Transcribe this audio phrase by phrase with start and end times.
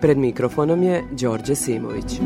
[0.00, 2.20] Pred mikrofonom je Đorđe Simović.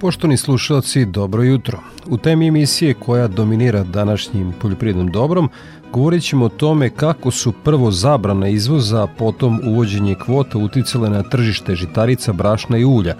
[0.00, 1.78] Poštovni slušalci, dobro jutro.
[2.06, 5.48] U temi emisije koja dominira današnjim poljoprivrednom dobrom,
[5.92, 11.74] govorit ćemo o tome kako su prvo zabrana izvoza, potom uvođenje kvota uticale na tržište
[11.74, 13.14] žitarica, brašna i ulja.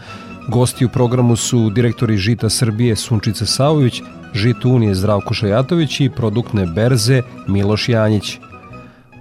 [0.48, 4.02] Gosti u programu su direktori Žita Srbije Sunčica Savović,
[4.34, 8.38] Žit Unije Zdravko Šajatović i produktne berze Miloš Janjić.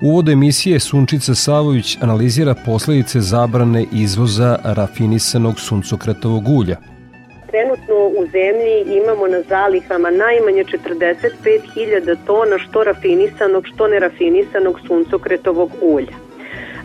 [0.01, 6.77] Uvod emisije Sunčica Savović analizira posledice zabrane izvoza rafinisanog suncokretovog ulja–
[7.55, 16.15] trenutno u zemlji imamo na zalihama najmanje 45.000 tona što rafinisanog, što nerafinisanog suncokretovog ulja.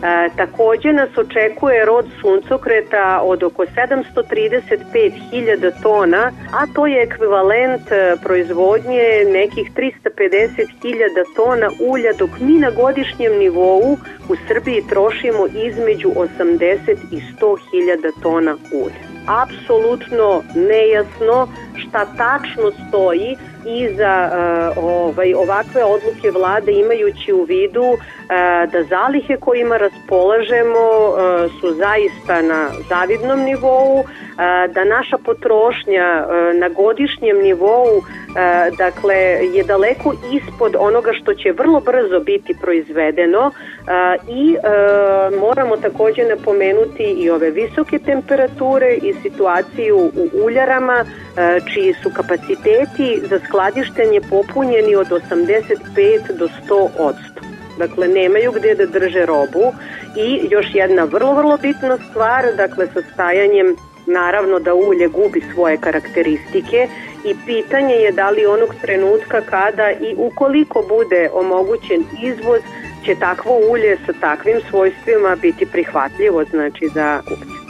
[0.03, 8.15] E, takođe nas očekuje rod suncokreta od oko 735.000 tona, a to je ekvivalent e,
[8.23, 13.97] proizvodnje nekih 350.000 tona ulja, dok mi na godišnjem nivou
[14.29, 19.01] u Srbiji trošimo između 80 i 100.000 tona ulja.
[19.43, 24.29] Apsolutno nejasno šta tačno stoji iza
[24.77, 27.99] uh, ovaj, ovakve odluke vlade imajući u vidu uh,
[28.71, 34.03] da zalihe kojima raspolažemo uh, su zaista na zavidnom nivou,
[34.73, 38.03] da naša potrošnja uh, na godišnjem nivou uh,
[38.77, 39.15] dakle
[39.53, 43.53] je daleko ispod onoga što će vrlo brzo biti proizvedeno uh,
[44.29, 44.55] i
[45.39, 51.05] moramo takođe napomenuti i ove visoke temperature i situaciju u uljarama
[51.73, 57.41] čiji su kapaciteti za skladištenje popunjeni od 85 do 100 odsto.
[57.77, 59.73] Dakle, nemaju gde da drže robu
[60.15, 63.75] i još jedna vrlo, vrlo bitna stvar, dakle, sa stajanjem
[64.05, 66.87] naravno da ulje gubi svoje karakteristike
[67.25, 72.61] i pitanje je da li onog trenutka kada i ukoliko bude omogućen izvoz
[73.05, 77.60] će takvo ulje sa takvim svojstvima biti prihvatljivo znači za kupce.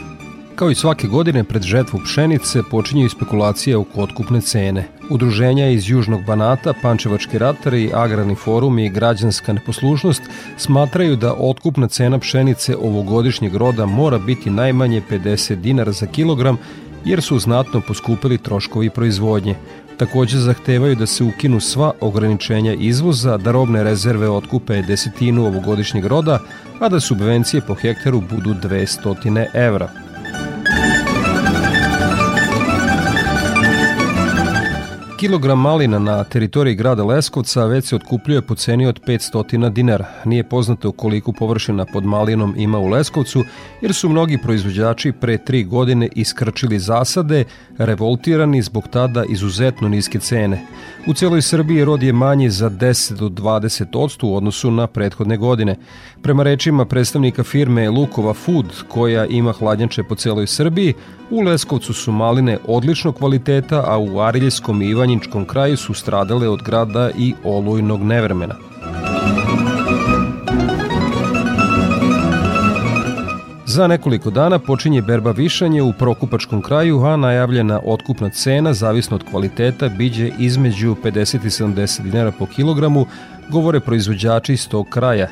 [0.56, 4.88] Kao i svake godine pred žetvu pšenice počinju spekulacije oko otkupne cene.
[5.09, 10.22] Udruženja iz Južnog Banata, Pančevački ratari, Agrarni forum i Građanska neposlušnost
[10.57, 16.57] smatraju da otkupna cena pšenice ovogodišnjeg roda mora biti najmanje 50 dinara za kilogram
[17.06, 19.56] jer su znatno poskupili troškovi proizvodnje.
[19.97, 26.39] Takođe zahtevaju da se ukinu sva ograničenja izvoza, da robne rezerve otkupe desetinu ovogodišnjeg roda,
[26.79, 30.00] a da subvencije po hektaru budu 200 evra.
[35.22, 40.06] Kilogram malina na teritoriji grada Leskovca već se otkupljuje po ceni od 500 dinara.
[40.26, 43.44] Nije poznato koliko površina pod malinom ima u Leskovcu,
[43.81, 47.44] jer su mnogi proizvođači pre tri godine iskrčili zasade,
[47.78, 50.62] revoltirani zbog tada izuzetno niske cene.
[51.08, 55.38] U celoj Srbiji rod je manji za 10 do 20 odstu u odnosu na prethodne
[55.38, 55.76] godine.
[56.22, 60.94] Prema rečima predstavnika firme Lukova Food, koja ima hladnjače po celoj Srbiji,
[61.30, 66.64] u Leskovcu su maline odličnog kvaliteta, a u Ariljskom i Ivanjičkom kraju su stradale od
[66.64, 68.56] grada i olujnog nevremena.
[73.66, 79.24] Za nekoliko dana počinje berba višanje u Prokupačkom kraju, a najavljena otkupna cena, zavisno od
[79.32, 83.06] kvaliteta, biđe između 50 i 70 dinara po kilogramu,
[83.50, 85.28] govore proizvođači iz tog kraja.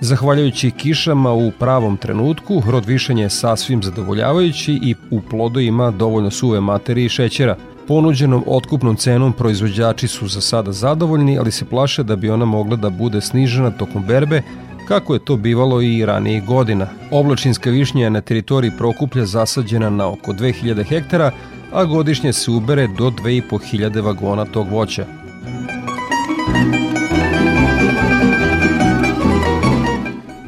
[0.00, 6.30] Zahvaljujući kišama u pravom trenutku, rod višanja je sasvim zadovoljavajući i u plodu ima dovoljno
[6.30, 7.56] suve materije i šećera.
[7.88, 12.76] Ponuđenom otkupnom cenom proizvođači su za sada zadovoljni, ali se plaše da bi ona mogla
[12.76, 14.42] da bude snižena tokom berbe,
[14.88, 16.86] kako je to bivalo i ranijih godina.
[17.10, 21.30] Oblačinska višnja je na teritoriji Prokuplja zasađena na oko 2000 hektara,
[21.72, 25.06] a godišnje se ubere do 2500 vagona tog voća.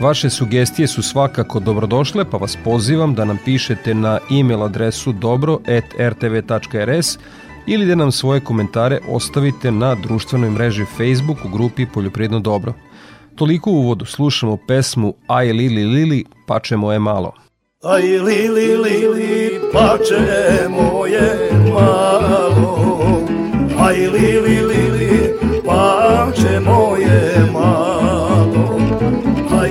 [0.00, 5.59] Vaše sugestije su svakako dobrodošle, pa vas pozivam da nam pišete na e-mail adresu dobro.rtv.rs
[7.67, 12.73] ili da nam svoje komentare ostavite na društvenoj mreži Facebook u grupi Poljoprivredno dobro.
[13.35, 17.33] Toliko u uvodu slušamo pesmu Aj Lili Lili, pače moje malo.
[17.83, 22.79] Aj Lili Lili, pače moje malo,
[23.79, 25.35] Aj Lili Lili,
[25.67, 28.21] pače moje malo.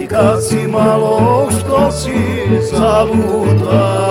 [0.09, 2.11] kad si malo što si
[2.71, 4.09] zalutalo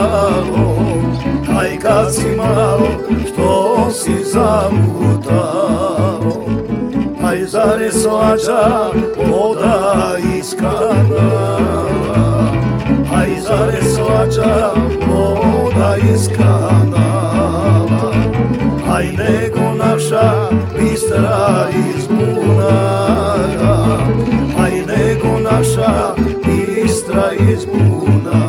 [2.11, 2.89] Si malo
[3.27, 5.59] što si zalutalo
[7.25, 8.91] Aj zare slađa
[9.31, 12.51] voda iz kanala
[13.17, 14.71] Aj zare slađa
[15.07, 18.13] voda iz kanala
[18.93, 20.49] Aj nego naša
[20.79, 23.77] bistra iz bunara.
[24.63, 26.15] Aj nego naša
[26.45, 28.48] bistra iz bunara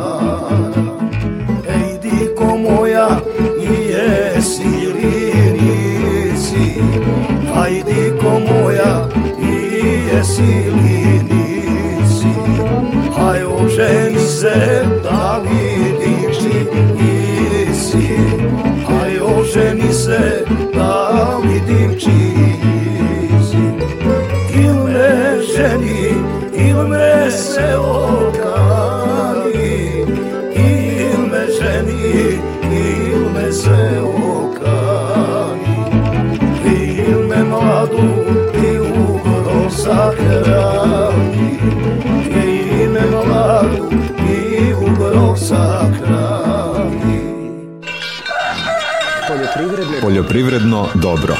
[50.02, 51.34] Poljoprivredno dobro.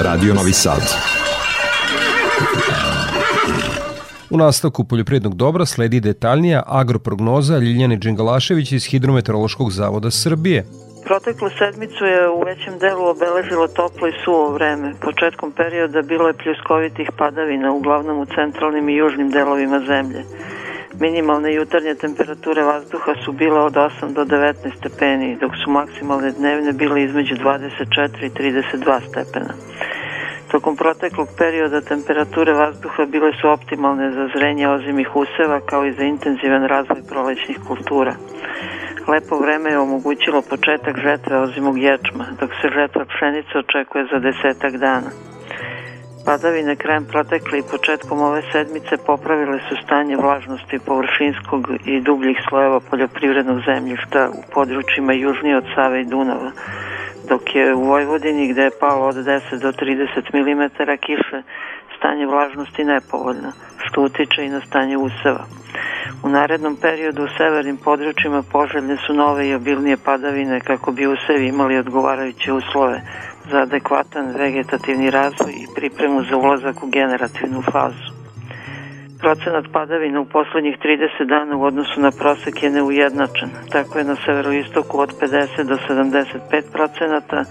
[0.00, 0.82] radio, Novi Sad.
[4.30, 10.64] U nastavku poljoprivrednog dobra sledi detaljnija agroprognoza Ljiljane Đingalašević iz Hidrometeorološkog zavoda Srbije.
[11.04, 14.94] Proteklu sedmicu je u većem delu obeležilo toplo i suvo vreme.
[15.00, 20.24] Početkom perioda bilo je pljuskovitih padavina, uglavnom u centralnim i južnim delovima zemlje.
[21.02, 26.72] Minimalne jutarnje temperature vazduha su bile od 8 do 19 stepeni, dok su maksimalne dnevne
[26.72, 29.54] bile između 24 i 32 stepena.
[30.50, 36.02] Tokom proteklog perioda temperature vazduha bile su optimalne za zrenje ozimih useva kao i za
[36.02, 38.14] intenzivan razvoj prolećnih kultura.
[39.08, 44.72] Lepo vreme je omogućilo početak žetve ozimog ječma, dok se žetva pšenice očekuje za desetak
[44.76, 45.31] dana.
[46.24, 52.80] Padavine krajem protekle i početkom ove sedmice popravile su stanje vlažnosti površinskog i dubljih slojeva
[52.80, 56.50] poljoprivrednog zemljišta u područjima južnije od Save i Dunava,
[57.28, 60.62] dok je u Vojvodini gde je palo od 10 do 30 mm
[61.00, 61.42] kiše
[61.98, 63.52] stanje vlažnosti nepovoljno,
[63.84, 65.44] što utiče i na stanje useva.
[66.24, 71.46] U narednom periodu u severnim područjima poželjne su nove i obilnije padavine kako bi usevi
[71.46, 73.02] imali odgovarajuće uslove
[73.50, 78.22] za adekvatan vegetativni razvoj i pripremu za ulazak u generativnu fazu.
[79.20, 83.50] Procenat padavina u poslednjih 30 dana u odnosu na prosek je neujednačen.
[83.72, 87.44] Tako je na severoistoku od 50 do 75 procenata,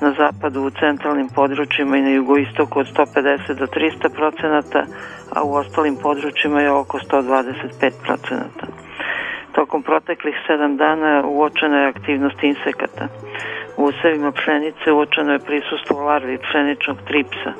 [0.00, 4.84] na zapadu u centralnim područjima i na jugoistoku od 150 do 300 procenata,
[5.34, 8.66] a u ostalim područjima je oko 125 procenata.
[9.52, 13.08] Tokom proteklih 7 dana uočena je aktivnost insekata.
[13.78, 17.52] U usevima pšenice uočeno je prisustvo larvi pšeničnog tripsa,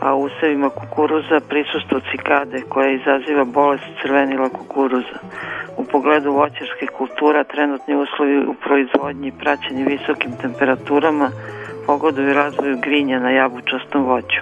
[0.00, 5.18] a u usevima kukuruza prisustvo cikade koja izaziva bolest crvenila kukuruza.
[5.76, 11.30] U pogledu voćarskih kultura trenutni uslovi u proizvodnji praćeni visokim temperaturama
[11.86, 14.40] pogoduju razvoju grinja na jabučastom voću.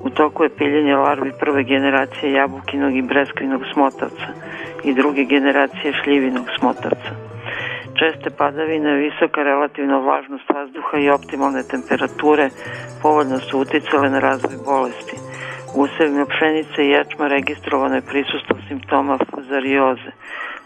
[0.00, 4.28] U toku je piljenje larvi prve generacije jabukinog i breskvinog smotavca
[4.84, 7.27] i druge generacije šljivinog smotavca.
[7.98, 12.50] Česte padavine, visoka relativna vlažnost vazduha i optimalne temperature
[13.02, 15.16] povoljno su uticale na razvoj bolesti.
[15.74, 20.10] U usevima pšenice i ječma registrovano je prisustvo simptoma fuzarioze.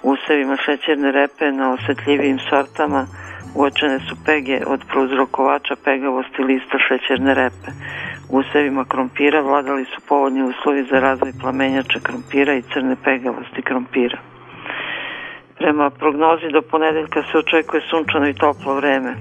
[0.03, 3.07] U usevima šećerne repe na osetljivijim sortama
[3.55, 7.71] uočene su pege od prouzrokovača pegavosti lista šećerne repe.
[8.31, 14.32] U usevima krompira vladali su povoljni uslovi za razvoj plamenjača krompira i crne pegavosti krompira.
[15.63, 19.15] Prema prognozi do ponedeljka se očekuje sunčano i toplo vreme.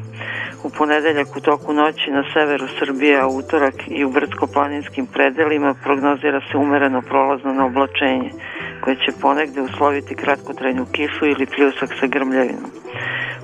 [0.64, 6.42] U ponedeljak u toku noći na severu Srbije, a utorak i u brdsko-planinskim predelima prognozira
[6.52, 8.32] se umereno prolazno na oblačenje,
[8.82, 12.72] koje će ponegde usloviti kratkotrajnu kišu ili pljusak sa grmljavinom.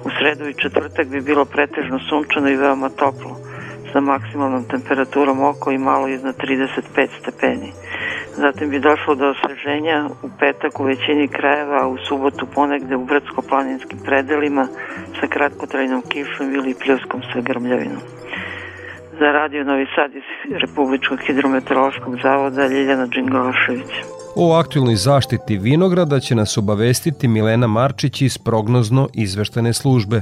[0.05, 3.31] U sredu i četvrtak bi bilo pretežno sunčano i veoma toplo,
[3.93, 7.71] sa maksimalnom temperaturom oko i malo iznad 35 stepeni.
[8.37, 13.99] Zatim bi došlo do osveženja u petak u većini krajeva, u subotu ponegde u brdsko-planinskim
[14.05, 14.67] predelima
[15.19, 18.01] sa kratkotrajnom kišom ili pljuskom sa grmljavinom.
[19.19, 20.27] Za radio Novi Sad iz
[20.61, 23.91] Republičkog hidrometeorološkog zavoda Ljiljana Đingološević.
[24.35, 30.21] O aktualnoj zaštiti vinograda će nas obavestiti Milena Marčić iz prognozno izveštene službe.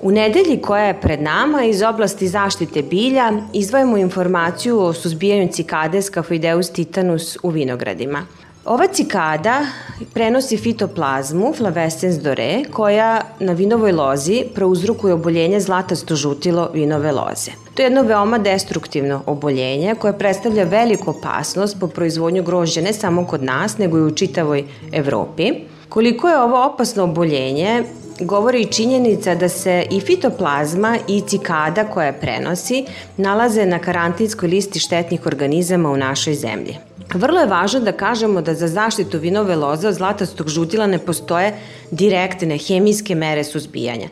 [0.00, 6.02] U nedelji koja je pred nama iz oblasti zaštite bilja izdvajamo informaciju o suzbijanju cikade
[6.02, 8.26] Scaphoideus titanus u vinogradima.
[8.64, 9.66] Ova cikada
[10.14, 17.50] prenosi fitoplazmu flavescens dore koja na vinovoj lozi prouzrukuje oboljenje zlatasto žutilo vinove loze.
[17.74, 23.26] To je jedno veoma destruktivno oboljenje koje predstavlja veliku opasnost po proizvodnju grožđa ne samo
[23.26, 25.52] kod nas nego i u čitavoj Evropi.
[25.88, 27.84] Koliko je ovo opasno oboljenje
[28.20, 32.84] govori i činjenica da se i fitoplazma i cikada koja prenosi
[33.16, 36.76] nalaze na karantinskoj listi štetnih organizama u našoj zemlji.
[37.14, 41.54] Vrlo je važno da kažemo da za zaštitu vinove loze od zlatastog žutila ne postoje
[41.90, 44.08] direktne hemijske mere suzbijanja.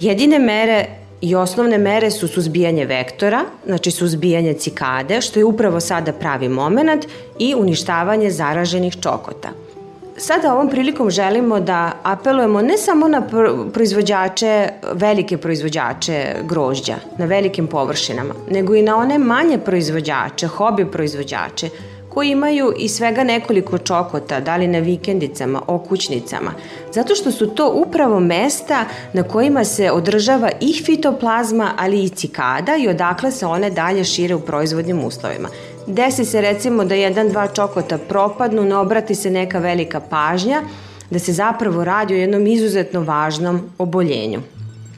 [0.00, 0.86] Jedine mere
[1.20, 7.06] i osnovne mere su suzbijanje vektora, znači suzbijanje cikade, što je upravo sada pravi moment,
[7.38, 9.48] i uništavanje zaraženih čokota.
[10.22, 13.22] Sada ovom prilikom želimo da apelujemo ne samo na
[13.72, 21.68] proizvođače, velike proizvođače grožđa na velikim površinama, nego i na one manje proizvođače, hobi proizvođače,
[22.08, 26.52] koji imaju i svega nekoliko čokota, da li na vikendicama, okućnicama,
[26.92, 32.76] zato što su to upravo mesta na kojima se održava i fitoplazma, ali i cikada
[32.76, 35.48] i odakle se one dalje šire u proizvodnim uslovima.
[35.86, 40.62] Desi se recimo da jedan, dva čokota propadnu, ne obrati se neka velika pažnja,
[41.10, 44.40] da se zapravo radi o jednom izuzetno važnom oboljenju.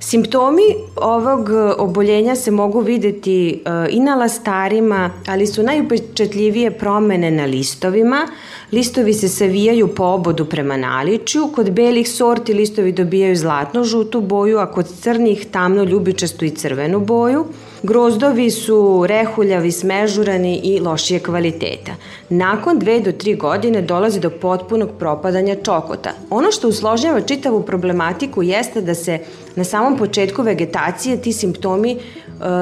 [0.02, 0.62] Simptomi
[0.96, 8.26] ovog oboljenja se mogu videti e, i na lastarima, ali su najupečetljivije promene na listovima.
[8.72, 14.66] Listovi se savijaju po obodu prema naličju, kod belih sorti listovi dobijaju zlatno-žutu boju, a
[14.72, 17.46] kod crnih tamno ljubičastu i crvenu boju.
[17.82, 21.92] Grozdovi su rehuljavi, smežurani i lošije kvaliteta.
[22.28, 26.10] Nakon dve do tri godine dolazi do potpunog propadanja čokota.
[26.30, 29.18] Ono što usložnjava čitavu problematiku jeste da se
[29.56, 31.98] na samom početku vegetacije ti simptomi e,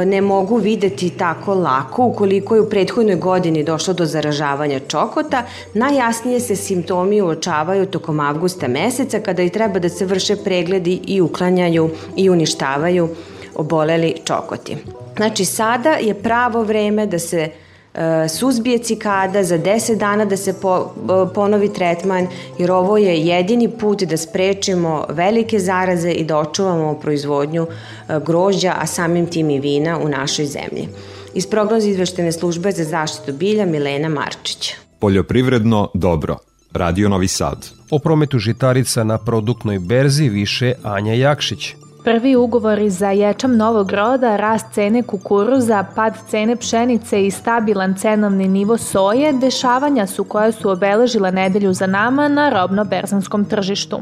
[0.06, 5.42] ne mogu videti tako lako ukoliko je u prethodnoj godini došlo do zaražavanja čokota.
[5.74, 11.20] Najjasnije se simptomi uočavaju tokom avgusta meseca kada i treba da se vrše pregledi i
[11.20, 13.08] uklanjaju i uništavaju
[13.54, 14.76] oboleli čokoti.
[15.16, 17.50] Znači sada je pravo vreme da se
[17.95, 22.26] e, suzbije cikada, za 10 dana da se po, e, ponovi tretman,
[22.59, 28.75] jer ovo je jedini put da sprečimo velike zaraze i da očuvamo proizvodnju e, grožđa,
[28.78, 30.88] a samim tim i vina u našoj zemlji.
[31.35, 34.75] Iz prognoza izveštene službe za zaštitu bilja Milena Marčić.
[34.99, 36.37] Poljoprivredno dobro.
[36.73, 37.69] Radio Novi Sad.
[37.90, 41.75] O prometu žitarica na produktnoj berzi više Anja Jakšić.
[42.04, 48.49] Prvi ugovori za ječam novog roda, rast cene kukuruza, pad cene pšenice i stabilan cenovni
[48.49, 54.00] nivo soje dešavanja su koje su obeležila nedelju za nama na robno-berzanskom tržištu.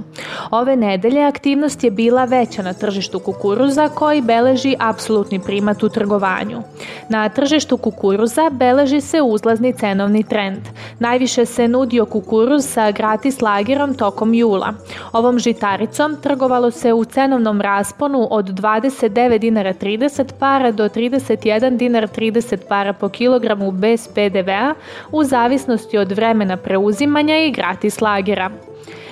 [0.51, 6.63] Ove nedelje aktivnost je bila veća na tržištu kukuruza koji beleži apsolutni primat u trgovanju.
[7.09, 10.63] Na tržištu kukuruza beleži se uzlazni cenovni trend.
[10.99, 14.73] Najviše se nudio kukuruz sa gratis lagerom tokom jula.
[15.13, 21.77] Ovom žitaricom trgovalo se u cenovnom rastu rasponu od 29 dinara 30 para do 31
[21.77, 24.75] dinar 30 para po kilogramu bez PDV-a
[25.13, 28.51] u zavisnosti od vremena preuzimanja i gratis lagera.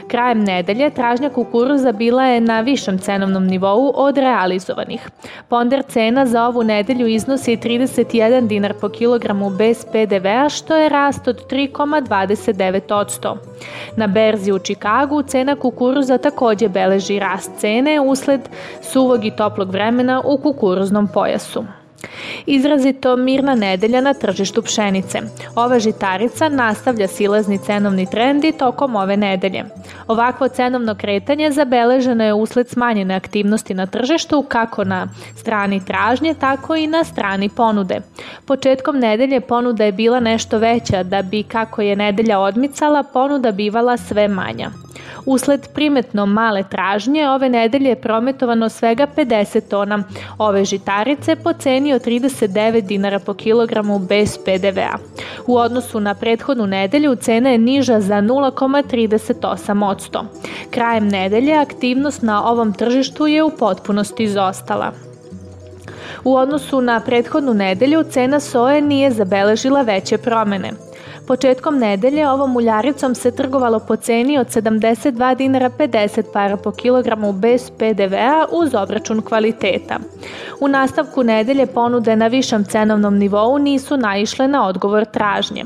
[0.09, 5.09] Krajem nedelje tražnja kukuruza bila je na višem cenovnom nivou od realizovanih.
[5.49, 11.29] Ponder cena za ovu nedelju iznosi 31 dinar po kilogramu bez PDV-a, što je rast
[11.29, 13.37] od 3,29%.
[13.97, 18.41] Na berzi u Čikagu cena kukuruza takođe beleži rast cene usled
[18.83, 21.65] suvog i toplog vremena u kukuruznom pojasu.
[22.47, 25.21] Izrazito mirna nedelja na tržištu pšenice.
[25.55, 29.65] Ova žitarica nastavlja silazni cenovni trend i tokom ove nedelje.
[30.09, 36.77] Ovakvo cenovno kretanje zabeleženo je usled smanjene aktivnosti na tržištu kako na strani tražnje, tako
[36.77, 38.01] i na strani ponude.
[38.47, 43.97] Početkom nedelje ponuda je bila nešto veća da bi, kako je nedelja odmicala, ponuda bivala
[43.97, 44.71] sve manja.
[45.27, 50.03] Usled primetno male tražnje, ove nedelje je prometovano svega 50 tona
[50.39, 54.99] ove žitarice po ceni od 39 dinara po kilogramu bez PDV-a.
[55.47, 60.25] U odnosu na prethodnu nedelju cena je niža za 0,38%.
[60.71, 64.93] Krajem nedelje aktivnost na ovom tržištu je u potpunosti izostala.
[66.25, 70.86] U odnosu na prethodnu nedelju cena soje nije zabeležila veće promene.
[71.27, 77.33] Početkom nedelje ovom uljaricom se trgovalo po ceni od 72 dinara 50 para po kilogramu
[77.33, 79.99] bez PDV-a uz obračun kvaliteta.
[80.61, 85.65] U nastavku nedelje ponude na višem cenovnom nivou nisu naišle na odgovor tražnje.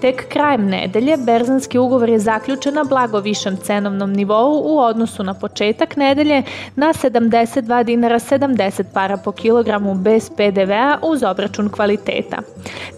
[0.00, 5.34] Tek krajem nedelje berzanski ugovor je zaključen na blago višem cenovnom nivou u odnosu na
[5.34, 6.42] početak nedelje
[6.76, 12.38] na 72 dinara 70 para po kilogramu bez PDV-a uz obračun kvaliteta.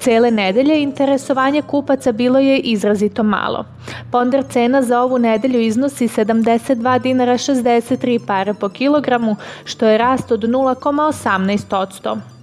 [0.01, 3.65] Cele nedelje interesovanje kupaca bilo je izrazito malo.
[4.13, 10.33] Ponder cena za ovu nedelju iznosi 72 dinara 63 para po kilogramu, što je rast
[10.33, 12.36] od 0,18%.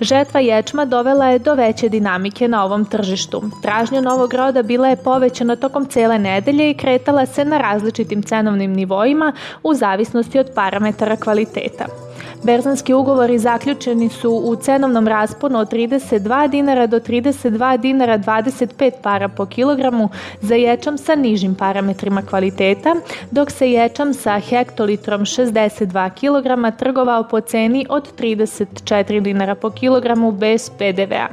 [0.00, 3.42] Žetva ječma dovela je do veće dinamike na ovom tržištu.
[3.62, 8.72] Tražnja novog roda bila je povećana tokom cele nedelje i kretala se na različitim cenovnim
[8.72, 9.32] nivoima
[9.62, 12.03] u zavisnosti od parametara kvaliteta.
[12.42, 19.28] Berzanski ugovori zaključeni su u cenovnom rasponu od 32 dinara do 32 dinara 25 para
[19.28, 20.08] po kilogramu
[20.40, 22.94] za ječam sa nižim parametrima kvaliteta,
[23.30, 30.32] dok se ječam sa hektolitrom 62 kg trgovao po ceni od 34 dinara po kilogramu
[30.32, 31.28] bez PDV-a.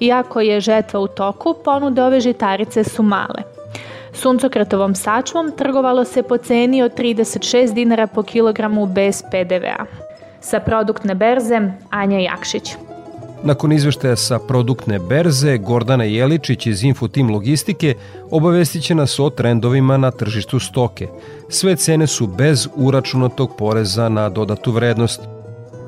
[0.00, 3.42] Iako je žetva u toku, ponude ove žitarice su male.
[4.12, 10.01] Suncokratovom sačmom trgovalo se po ceni od 36 dinara po kilogramu bez PDV-a.
[10.42, 12.76] Sa produktne berze Anja Jakšić.
[13.44, 17.94] Nakon izveštaja sa produktne berze, Gordana Jeličić iz Infotim Logistike
[18.30, 21.08] obavestit će nas o trendovima na tržištu stoke.
[21.48, 25.20] Sve cene su bez uračunatog poreza na dodatu vrednost.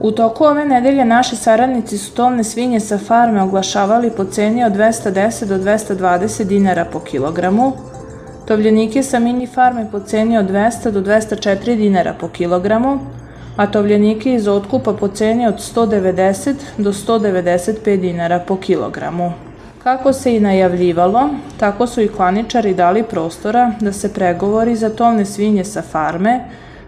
[0.01, 4.73] U toku ove nedelje naši saradnici su tovne svinje sa farme oglašavali po ceni od
[4.73, 7.73] 210 do 220 dinara po kilogramu,
[8.47, 13.01] tovljenike sa mini farme po ceni od 200 do 204 dinara po kilogramu,
[13.57, 19.33] a tovljenike iz otkupa po ceni od 190 do 195 dinara po kilogramu.
[19.83, 25.25] Kako se i najavljivalo, tako su i klaničari dali prostora da se pregovori za tovne
[25.25, 26.41] svinje sa farme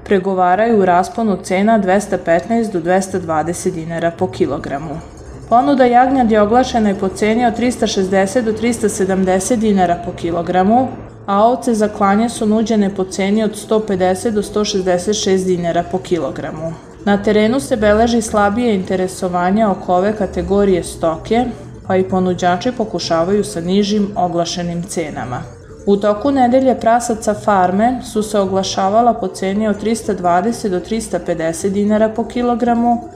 [0.04, 5.00] pregovaraju u rasponu cena 215 do 220 dinara po kilogramu.
[5.48, 10.88] Ponuda jagnjad je oglašena i po ceni od 360 do 370 dinara po kilogramu,
[11.26, 16.72] a ovce za klanje su nuđene po ceni od 150 do 166 dinara po kilogramu.
[17.04, 21.44] Na terenu se beleži slabije interesovanje oko ove kategorije stoke,
[21.86, 25.42] pa i ponuđači pokušavaju sa nižim oglašenim cenama.
[25.86, 32.08] U toku nedelje prasaca farme su se oglašavala po ceni od 320 do 350 dinara
[32.08, 33.08] po kilogramu,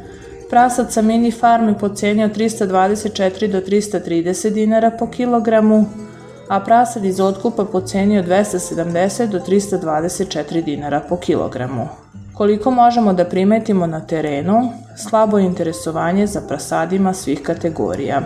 [0.50, 5.86] prasaca mini farme po ceni od 324 do 330 dinara po kilogramu,
[6.50, 11.88] a prasad iz otkupa po ceni od 270 do 324 dinara po kilogramu.
[12.34, 18.22] Koliko možemo da primetimo na terenu, slabo interesovanje za prasadima svih kategorija.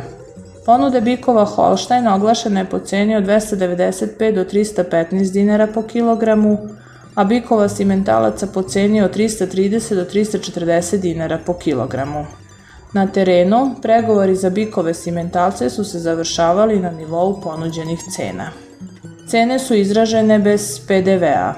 [0.67, 6.59] Ponude bikova Holstein oglašena je po ceni od 295 do 315 dinara po kilogramu,
[7.15, 12.25] a bikova simentalaca po ceni od 330 do 340 dinara po kilogramu.
[12.95, 18.51] Na terenu, pregovori za bikove simentalce su se završavali na nivou ponuđenih cena.
[19.29, 21.55] Cene su izražene bez PDV-a.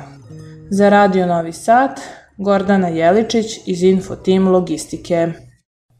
[0.71, 2.01] Za Radio Novi Sad,
[2.37, 5.33] Gordana Jeličić iz Info Team Logistike.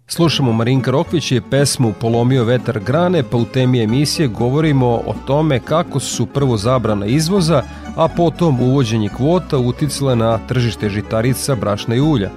[0.09, 5.61] Slušamo Marinka Rokvić je pesmu Polomio vetar grane, pa u temi emisije govorimo o tome
[5.61, 7.63] kako su prvo zabrana izvoza,
[7.97, 12.31] a potom uvođenje kvota uticale na tržište žitarica, brašna i ulja.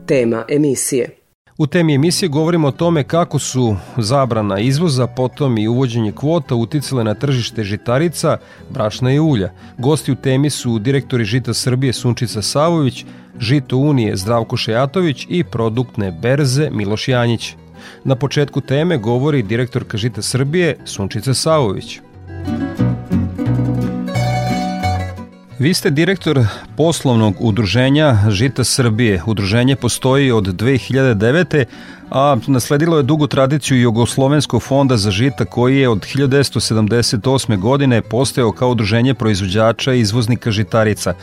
[0.08, 1.10] Tema emisije
[1.58, 7.04] U temi emisije govorimo o tome kako su zabrana izvoza, potom i uvođenje kvota uticale
[7.04, 8.38] na tržište žitarica,
[8.70, 9.52] brašna i ulja.
[9.78, 13.06] Gosti u temi su direktori Žita Srbije Sunčica Savović,
[13.40, 17.56] Žito Unije Zdravko Šejatović i produktne berze Miloš Janjić.
[18.04, 22.00] Na početku teme govori direktorka Žita Srbije Sunčica Savović.
[25.62, 26.40] Vi ste direktor
[26.78, 29.22] poslovnog udruženja Žita Srbije.
[29.26, 31.66] Udruženje postoji od 2009.
[32.10, 37.60] a nasledilo je dugu tradiciju Jugoslovenskog fonda za žita koji je od 1978.
[37.60, 41.14] godine postao kao udruženje proizvođača i izvoznika žitarica.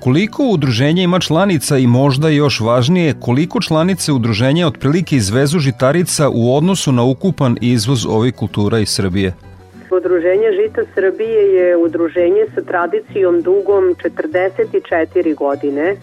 [0.00, 6.56] Koliko udruženje ima članica i možda još važnije, koliko članice udruženja otprilike izvezu žitarica u
[6.56, 9.49] odnosu na ukupan izvoz ovih kultura iz Srbije?
[9.90, 15.96] Udruženje Žita Srbije je udruženje sa tradicijom dugom 44 godine.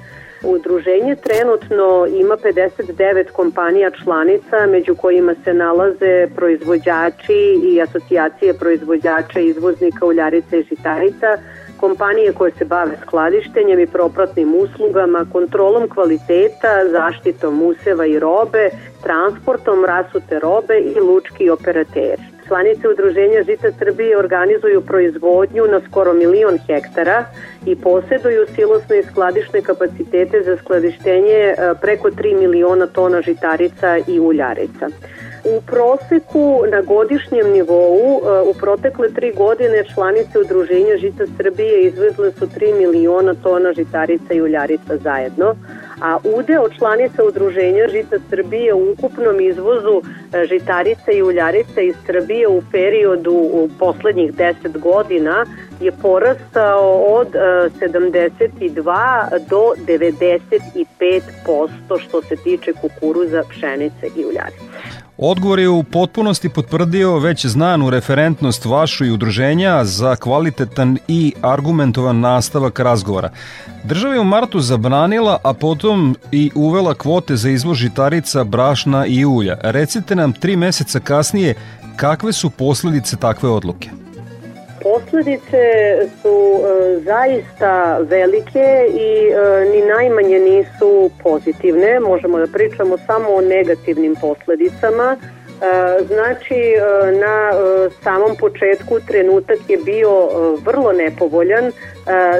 [0.43, 10.05] Udruženje trenutno ima 59 kompanija članica, među kojima se nalaze proizvođači i asocijacije proizvođača izvoznika
[10.05, 11.37] uljarica i žitarica,
[11.79, 18.69] kompanije koje se bave skladištenjem i propratnim uslugama, kontrolom kvaliteta, zaštitom useva i robe,
[19.03, 22.36] transportom rasute robe i lučki operateri.
[22.47, 27.25] Članice Udruženja Žita Srbije organizuju proizvodnju na skoro milion hektara
[27.65, 34.19] i posjeduju silosne i skladišne kapacitete za skladištenje e, preko 3 miliona tona žitarica i
[34.19, 34.89] uljarica.
[35.45, 42.31] U proseku na godišnjem nivou e, u protekle tri godine članice Udruženja Žita Srbije izvezle
[42.31, 45.55] su 3 miliona tona žitarica i uljarica zajedno,
[46.01, 50.03] a udeo članica udruženja Žita Srbije u ukupnom izvozu e,
[50.45, 55.45] žitarica i uljarica iz Srbije u periodu u poslednjih 10 godina
[55.81, 64.66] je porastao od 72 e, do 95% što se tiče kukuruza, pšenice i uljarice.
[65.17, 72.19] Odgovor je u potpunosti potvrdio već znanu referentnost vašu i udruženja za kvalitetan i argumentovan
[72.19, 73.29] nastavak razgovora.
[73.83, 79.25] Država je u martu zabranila, a potom i uvela kvote za izvoz žitarica, brašna i
[79.25, 79.57] ulja.
[79.61, 81.55] Recite nam tri meseca kasnije
[81.95, 83.89] kakve su posledice takve odluke?
[84.87, 85.63] Posledice
[86.21, 91.99] su e, zaista velike i e, ni najmanje nisu pozitivne.
[91.99, 95.17] Možemo da pričamo samo o negativnim posledicama.
[95.61, 100.09] E, znači, e, na e, samom početku trenutak je bio
[100.65, 101.71] vrlo nepovoljan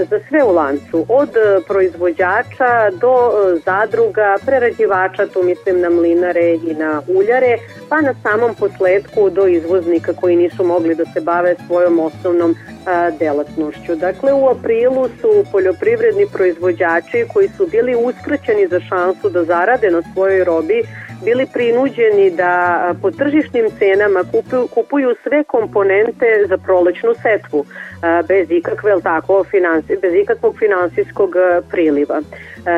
[0.09, 1.29] za sve u lancu, od
[1.67, 3.31] proizvođača do
[3.65, 7.57] zadruga, prerađivača, tu mislim na mlinare i na uljare,
[7.89, 12.55] pa na samom posledku do izvoznika koji nisu mogli da se bave svojom osnovnom
[13.19, 13.95] delatnošću.
[13.95, 20.01] Dakle, u aprilu su poljoprivredni proizvođači koji su bili uskraćeni za šansu da zarade na
[20.13, 20.83] svojoj robi
[21.25, 27.65] bili prinuđeni da po tržišnim cenama kupuju, kupuju sve komponente za prolećnu setvu
[28.27, 31.35] bez ikakve, tako, finansi, bez ikakvog finansijskog
[31.71, 32.21] priliva.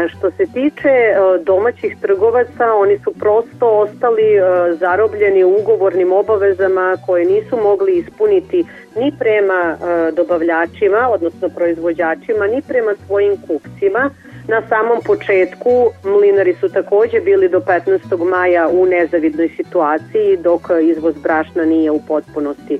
[0.07, 0.95] Što se tiče
[1.43, 4.39] domaćih trgovaca, oni su prosto ostali
[4.79, 9.77] zarobljeni ugovornim obavezama koje nisu mogli ispuniti ni prema
[10.13, 14.09] dobavljačima, odnosno proizvođačima, ni prema svojim kupcima,
[14.49, 18.29] Na samom početku mlinari su takođe bili do 15.
[18.29, 22.79] maja u nezavidnoj situaciji dok izvoz brašna nije u potpunosti e,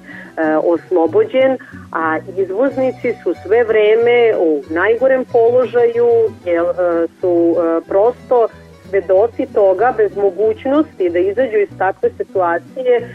[0.57, 1.57] oslobođen,
[1.91, 6.07] a izvoznici su sve vreme u najgorem položaju
[6.45, 8.47] jer e, su e, prosto
[8.89, 13.09] svedoci toga bez mogućnosti da izađu iz takve situacije,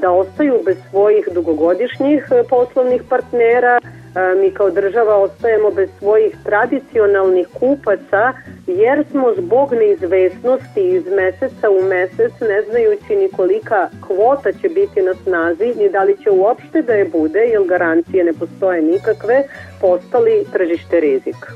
[0.00, 3.80] da ostaju bez svojih dugogodišnjih poslovnih partnera,
[4.40, 8.32] mi kao država ostajemo bez svojih tradicionalnih kupaca
[8.66, 15.02] jer smo zbog neizvesnosti iz meseca u mesec ne znajući ni kolika kvota će biti
[15.02, 19.42] na snazi ni da li će uopšte da je bude jer garancije ne postoje nikakve
[19.80, 21.52] postali tržište rizika.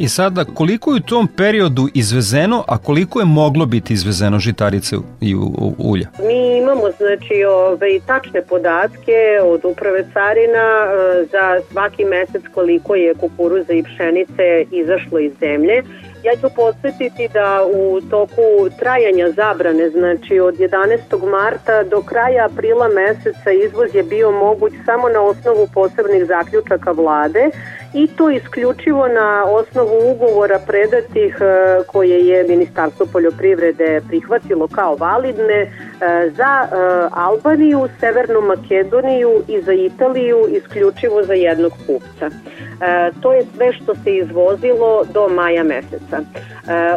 [0.00, 4.96] I sada, koliko je u tom periodu izvezeno, a koliko je moglo biti izvezeno žitarice
[5.20, 5.34] i
[5.78, 6.06] ulja?
[6.26, 13.14] Mi imamo znači ove, tačne podatke od uprave carina e, za svaki mesec koliko je
[13.14, 15.82] kukuruza i pšenice izašlo iz zemlje.
[16.24, 18.46] Ja ću podsjetiti da u toku
[18.78, 21.30] trajanja zabrane, znači od 11.
[21.30, 27.50] marta do kraja aprila meseca izvoz je bio moguć samo na osnovu posebnih zaključaka vlade
[27.94, 35.60] i to isključivo na osnovu ugovora predatih e, koje je Ministarstvo poljoprivrede prihvatilo kao validne
[35.62, 35.68] e,
[36.36, 36.76] za e,
[37.12, 42.30] Albaniju, Severnu Makedoniju i za Italiju isključivo za jednog kupca.
[43.22, 46.20] To je sve što se izvozilo do maja meseca.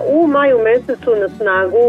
[0.08, 1.88] U maju mesecu na snagu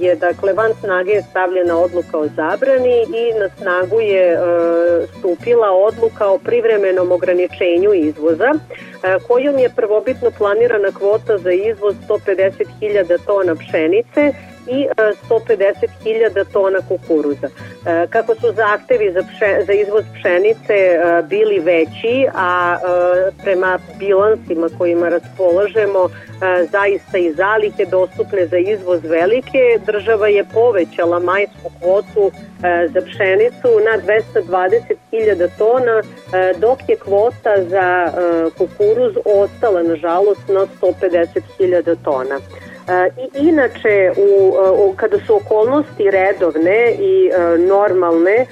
[0.00, 4.38] je, dakle, van snage je stavljena odluka o zabrani i na snagu je
[5.18, 8.23] stupila odluka o privremenom ograničenju izvoza,
[9.28, 14.32] kojom je prvobitno planirana kvota za izvoz 150.000 tona pšenice
[14.66, 14.86] i
[15.28, 17.48] 150.000 tona kukuruza.
[18.10, 20.74] Kako su zahtevi za, pše, za izvoz pšenice
[21.28, 22.76] bili veći, a
[23.42, 26.08] prema bilansima kojima raspolažemo
[26.72, 32.32] zaista i zalihe dostupne za izvoz velike, država je povećala majsku kvotu
[32.92, 36.02] za pšenicu na 220.000 tona,
[36.58, 38.12] dok je kvota za
[38.58, 42.38] kukuruz ostala nažalost na 150.000 tona.
[43.16, 48.46] I inače, u, u, kada su okolnosti redovne i e, normalne, e,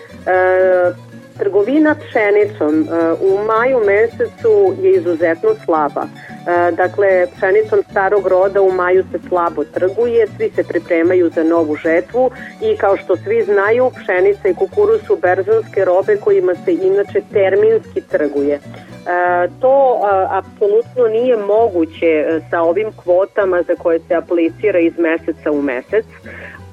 [1.38, 6.07] trgovina pšenicom e, u maju mesecu je izuzetno slaba.
[6.73, 12.31] Dakle, pšenicom starog roda u maju se slabo trguje, svi se pripremaju za novu žetvu
[12.61, 18.01] i kao što svi znaju, pšenica i kukuruz su berzonske robe kojima se inače terminski
[18.01, 18.55] trguje.
[18.55, 18.61] E,
[19.61, 25.62] to apsolutno nije moguće e, sa ovim kvotama za koje se aplicira iz meseca u
[25.62, 26.07] mesec.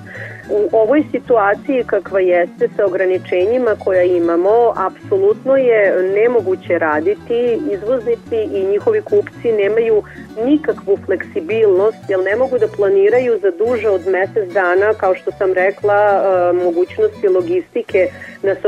[0.51, 7.59] U ovoj situaciji kakva jeste sa ograničenjima koja imamo, apsolutno je nemoguće raditi.
[7.73, 10.03] Izvoznici i njihovi kupci nemaju
[10.45, 15.53] nikakvu fleksibilnost, jer ne mogu da planiraju za duže od mesec dana, kao što sam
[15.53, 18.09] rekla, e, mogućnosti logistike
[18.43, 18.59] nas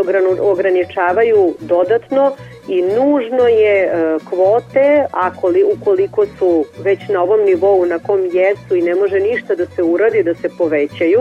[0.40, 2.32] ograničavaju dodatno
[2.68, 8.20] i nužno je e, kvote, ako li, ukoliko su već na ovom nivou na kom
[8.32, 11.20] jesu i ne može ništa da se uradi, da se povećaju,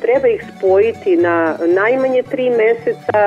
[0.00, 3.22] treba ih spojiti na najmanje tri meseca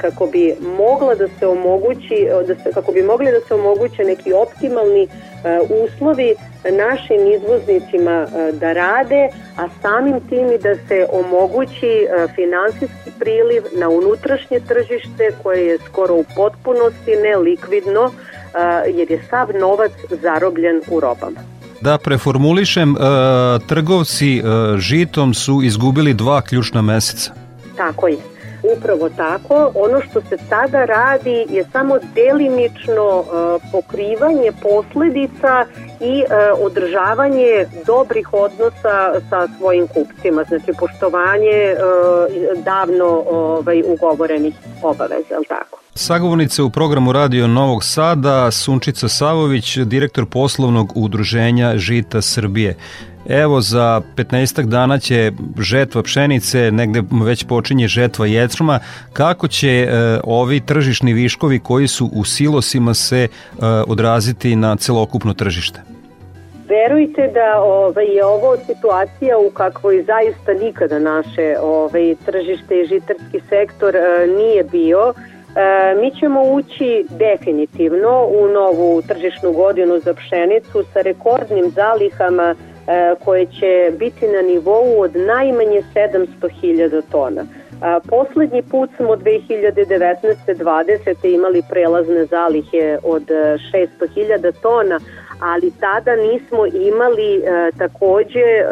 [0.00, 4.32] kako bi mogla da se omogući da se, kako bi mogli da se omoguće neki
[4.32, 5.08] optimalni
[5.84, 13.88] uslovi našim izvoznicima da rade, a samim tim i da se omogući finansijski priliv na
[13.88, 18.10] unutrašnje tržište koje je skoro u potpunosti nelikvidno
[18.86, 19.92] jer je sav novac
[20.22, 21.40] zarobljen u robama.
[21.80, 22.98] Da preformulišem, e,
[23.66, 24.42] trgovci e,
[24.78, 27.32] žitom su izgubili dva ključna meseca.
[27.76, 28.16] Tako je.
[28.76, 29.72] Upravo tako.
[29.74, 33.24] Ono što se sada radi je samo delimično
[33.72, 35.64] pokrivanje posledica
[36.00, 36.24] i
[36.60, 41.74] održavanje dobrih odnosa sa svojim kupcima, znači poštovanje
[42.64, 45.80] davno ovaj, ugovorenih obaveza, je tako?
[45.94, 52.76] Sagovornica u programu Radio Novog Sada, Sunčica Savović, direktor poslovnog udruženja Žita Srbije.
[53.28, 58.78] Evo za 15 dana će žetva pšenice, negde već počinje žetva ječma.
[59.12, 63.28] Kako će e, ovi tržišni viškovi koji su u silosima se e,
[63.86, 65.80] odraziti na celokupno tržište?
[66.68, 73.40] Verujte da ovaj, je ovo situacija u kakvoj zaista nikada naše ovaj, tržište i žitarski
[73.48, 75.14] sektor e, nije bio.
[75.56, 82.69] E, mi ćemo ući definitivno u novu tržišnu godinu za pšenicu sa rekordnim zalihama e,
[83.24, 87.44] koje će biti na nivou od najmanje 700.000 tona.
[88.08, 95.00] Poslednji put smo 2019-2020 imali prelazne zalihe od 600.000 tona,
[95.40, 97.40] ali tada nismo imali e,
[97.78, 98.64] takođe e,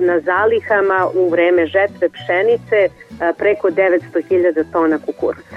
[0.00, 2.88] na zalihama u vreme žetve pšenice e,
[3.38, 5.56] preko 900.000 tona kukuruza.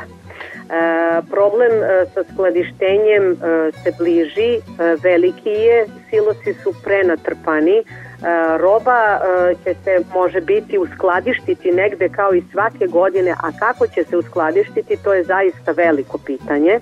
[0.71, 3.35] E, problem e, sa skladištenjem e,
[3.83, 4.59] se bliži,
[5.03, 7.83] veliki je, silosi su prenatrpani,
[8.57, 9.19] roba
[9.63, 14.97] će se može biti uskladištiti negde kao i svake godine, a kako će se uskladištiti
[15.03, 16.79] to je zaista veliko pitanje.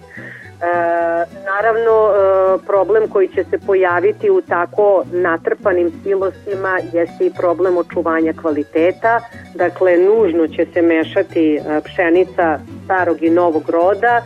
[0.61, 7.77] E, naravno, e, problem koji će se pojaviti u tako natrpanim silosima jeste i problem
[7.77, 9.19] očuvanja kvaliteta.
[9.55, 14.21] Dakle, nužno će se mešati e, pšenica starog i novog roda.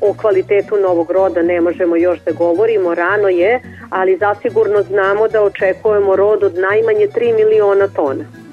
[0.00, 5.42] O kvalitetu novog roda ne možemo još da govorimo, rano je, ali zasigurno znamo da
[5.42, 8.45] očekujemo rod od najmanje 3 miliona tona.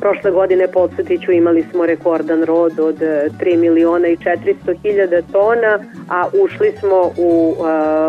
[0.00, 5.78] Prošle godine, podsjetiću, imali smo rekordan rod od 3 e, miliona i 400 hiljada tona,
[6.08, 7.66] a ušli smo u uh,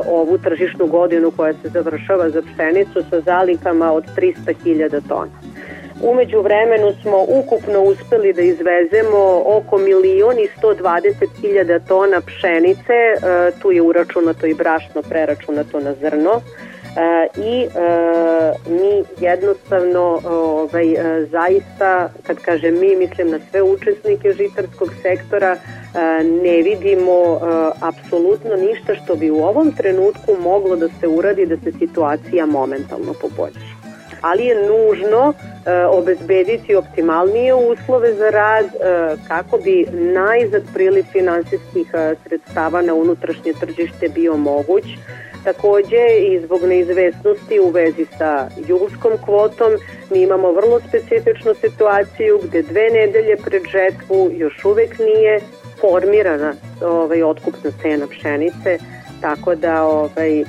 [0.08, 5.32] ovu tržišnu godinu koja se završava za pšenicu sa zalikama od 300 hiljada tona.
[6.02, 13.62] Umeđu vremenu smo ukupno uspeli da izvezemo oko milion i 120 hiljada tona pšenice, uh,
[13.62, 16.71] tu je uračunato i brašno preračunato na zrno, E,
[17.38, 17.70] i e,
[18.70, 25.58] mi jednostavno ovaj, e, zaista, kad kažem mi, mislim na sve učesnike žitarskog sektora,
[26.44, 27.40] ne vidimo
[27.82, 33.14] apsolutno ništa što bi u ovom trenutku moglo da se uradi da se situacija momentalno
[33.22, 33.76] poboljša.
[34.22, 35.34] Ali je nužno
[35.90, 38.66] obezbediti optimalnije uslove za rad
[39.28, 41.92] kako bi najzad priliv finansijskih
[42.28, 44.86] sredstava na unutrašnje tržište bio moguć
[45.44, 49.72] Takođe i zbog neizvesnosti u vezi sa julskom kvotom
[50.12, 55.42] mi imamo vrlo specifičnu situaciju gde dve nedelje pred žetvu još uvek nije
[55.82, 58.78] formirana ovaj, otkupna cena pšenice,
[59.22, 60.44] tako da ovaj,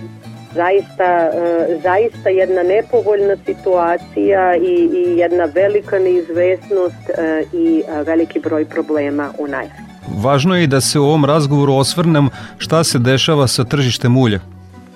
[0.54, 8.64] zaista, e, zaista jedna nepovoljna situacija i, i jedna velika neizvesnost e, i veliki broj
[8.64, 9.92] problema u najavi.
[10.22, 12.28] Važno je da se u ovom razgovoru osvrnem
[12.58, 14.40] šta se dešava sa tržištem ulja.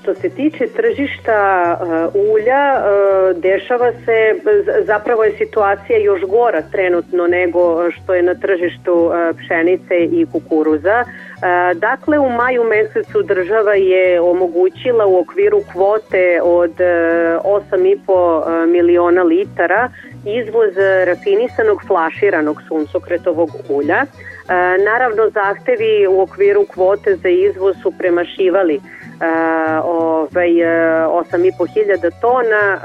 [0.06, 1.38] Što se tiče tržišta
[1.80, 4.34] uh, ulja, uh, dešava se,
[4.84, 11.04] zapravo je situacija još gora trenutno nego što je na tržištu uh, pšenice i kukuruza.
[11.74, 19.90] Dakle, u maju mesecu država je omogućila u okviru kvote od uh, 8,5 miliona litara
[20.24, 20.74] izvoz
[21.06, 24.04] rafinisanog flaširanog suncokretovog ulja.
[24.84, 28.80] Naravno, zahtevi u okviru kvote za izvoz su premašivali
[29.84, 32.78] ovaj, 8.500 tona,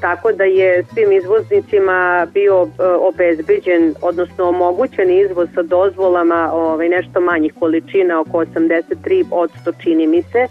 [0.00, 2.68] tako da je svim izvoznicima bio
[3.00, 10.06] obezbeđen, odnosno omogućen izvoz sa dozvolama ovaj, nešto manjih količina, oko 83 od 100 čini
[10.06, 10.46] mi se,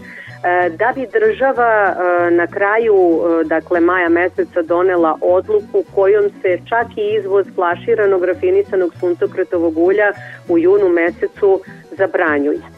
[0.78, 1.96] da bi država
[2.32, 9.78] na kraju dakle maja meseca donela odluku kojom se čak i izvoz flaširanog rafinisanog suncokretovog
[9.78, 10.12] ulja
[10.50, 12.72] u junu mesecu zabranjuje.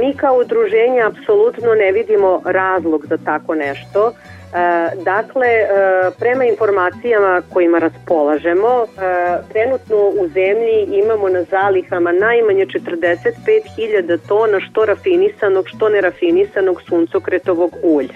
[0.00, 4.12] Mi kao udruženje apsolutno ne vidimo razlog za tako nešto.
[5.04, 5.48] Dakle,
[6.18, 8.86] prema informacijama kojima raspolažemo,
[9.52, 18.14] trenutno u zemlji imamo na zalihama najmanje 45.000 tona što rafinisanog, što nerafinisanog suncokretovog ulja.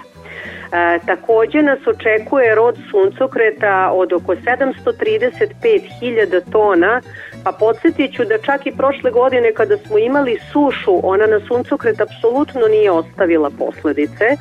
[0.72, 7.00] E, takođe nas očekuje rod suncokreta od oko 735.000 tona
[7.44, 12.00] Pa podsjetit ću da čak i prošle godine kada smo imali sušu, ona na suncokret
[12.00, 14.24] apsolutno nije ostavila posledice.
[14.24, 14.36] E,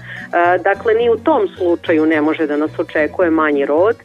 [0.64, 4.04] dakle, ni u tom slučaju ne može da nas očekuje manji rod, e,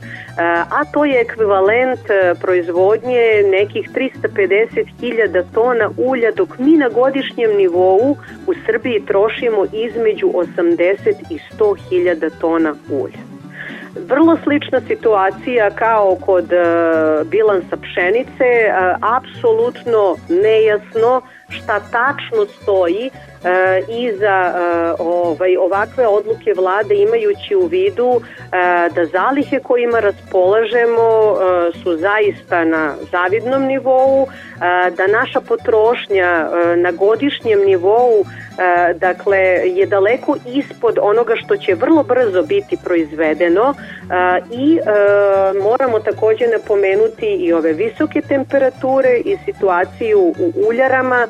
[0.70, 8.16] a to je ekvivalent e, proizvodnje nekih 350.000 tona ulja, dok mi na godišnjem nivou
[8.46, 13.35] u Srbiji trošimo između 80 i 100.000 tona ulja.
[14.08, 16.64] Vrlo slična situacija kao kod e,
[17.24, 23.10] bilansa pšenice, e, apsolutno nejasno šta tačno stoji
[23.46, 31.36] e, iza e, ovaj, ovakve odluke vlade imajući u vidu e, da zalihe kojima raspolažemo
[31.82, 34.26] su zaista na zavidnom nivou,
[34.96, 38.24] da naša potrošnja na godišnjem nivou
[38.94, 43.74] dakle, je daleko ispod onoga što će vrlo brzo biti proizvedeno
[44.50, 44.78] i
[45.62, 51.28] moramo takođe napomenuti i ove visoke temperature i situaciju u uljarama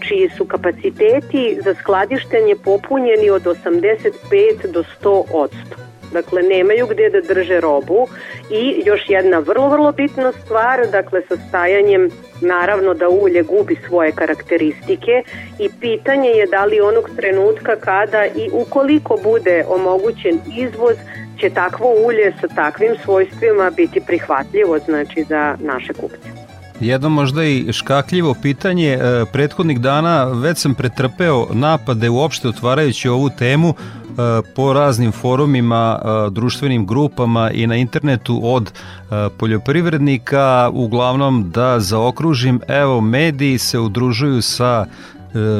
[0.00, 5.76] čiji su kapaciteti za skladištenje popunjeni od 85 do 100 odsto.
[6.12, 8.06] Dakle, nemaju gde da drže robu
[8.50, 12.10] i još jedna vrlo, vrlo bitna stvar, dakle, sa stajanjem
[12.40, 15.22] naravno da ulje gubi svoje karakteristike
[15.58, 20.96] i pitanje je da li onog trenutka kada i ukoliko bude omogućen izvoz
[21.40, 26.47] će takvo ulje sa takvim svojstvima biti prihvatljivo znači za naše kupce.
[26.80, 33.30] Jedno možda i škakljivo pitanje, e, prethodnih dana već sam pretrpeo napade uopšte otvarajući ovu
[33.38, 33.74] temu
[34.18, 38.72] E, po raznim forumima, e, društvenim grupama i na internetu od
[39.38, 44.86] poljoprivrednika, uglavnom da zaokružim, evo mediji se udružuju sa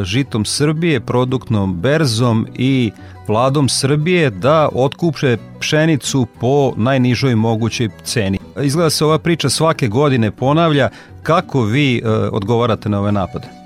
[0.05, 2.91] žitom Srbije, produktnom berzom i
[3.29, 8.39] vladom Srbije da otkupe pšenicu po najnižoj mogućoj ceni.
[8.63, 10.89] Izgleda se ova priča svake godine ponavlja.
[11.23, 12.03] Kako vi
[12.33, 13.58] odgovarate na ove napade?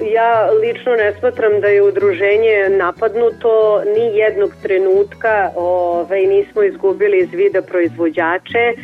[0.00, 7.32] Ja lično ne smatram da je udruženje napadnuto ni jednog trenutka, ovaj, nismo izgubili iz
[7.32, 8.74] vida proizvođače,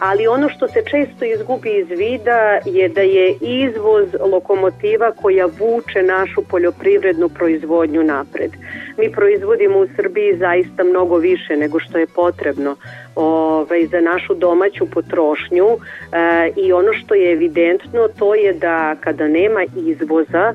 [0.00, 6.02] ali ono što se često izgubi iz vida je da je izvoz lokomotiva koja vuče
[6.02, 8.50] našu poljoprivrednu proizvodnju napred.
[8.98, 12.76] Mi proizvodimo u Srbiji zaista mnogo više nego što je potrebno
[13.14, 19.28] ovaj, za našu domaću potrošnju e, i ono što je evidentno to je da kada
[19.28, 20.54] nema izvoza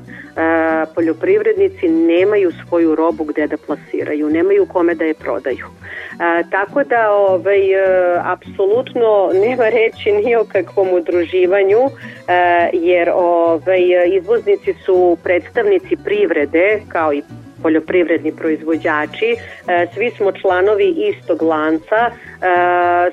[0.94, 5.66] poljoprivrednici nemaju svoju robu gde da plasiraju, nemaju kome da je prodaju.
[5.66, 13.80] E, tako da ovaj, e, apsolutno nema reći ni o kakvom udruživanju e, jer ovaj,
[14.06, 17.22] izvoznici su predstavnici privrede kao i
[17.62, 19.30] poljoprivredni proizvođači.
[19.32, 22.10] E, svi smo članovi istog lanca, e,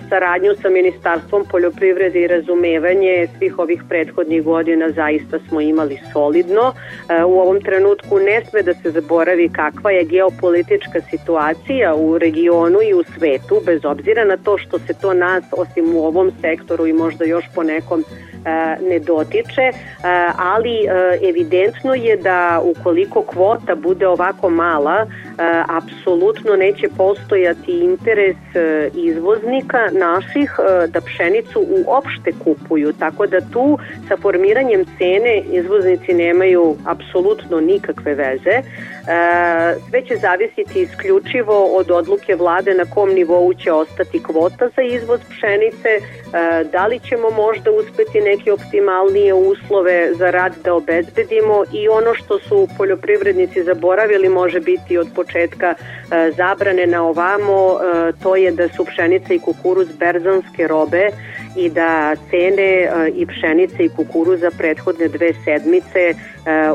[0.09, 6.73] saradnju sa Ministarstvom poljoprivrede i razumevanje svih ovih prethodnih godina zaista smo imali solidno.
[7.09, 12.79] E, u ovom trenutku ne sme da se zaboravi kakva je geopolitička situacija u regionu
[12.81, 16.87] i u svetu, bez obzira na to što se to nas, osim u ovom sektoru
[16.87, 18.03] i možda još po nekom
[18.89, 19.71] ne dotiče,
[20.37, 20.87] ali
[21.29, 25.05] evidentno je da ukoliko kvota bude ovako mala,
[25.67, 28.37] apsolutno neće postojati interes
[28.93, 30.51] izvoznika naših
[30.87, 33.77] da pšenicu uopšte kupuju, tako da tu
[34.07, 38.61] sa formiranjem cene izvoznici nemaju apsolutno nikakve veze.
[39.89, 45.19] Sve će zavisiti isključivo od odluke vlade na kom nivou će ostati kvota za izvoz
[45.29, 45.89] pšenice,
[46.71, 52.39] da li ćemo možda uspeti neke optimalnije uslove za rad da obezbedimo i ono što
[52.39, 55.24] su poljoprivrednici zaboravili može biti od početka
[56.37, 57.77] zabrane na ovamo,
[58.23, 61.09] to je da su pšenica i kukuruz berzanske robe
[61.57, 66.13] i da cene i pšenice i kukuruza prethodne dve sedmice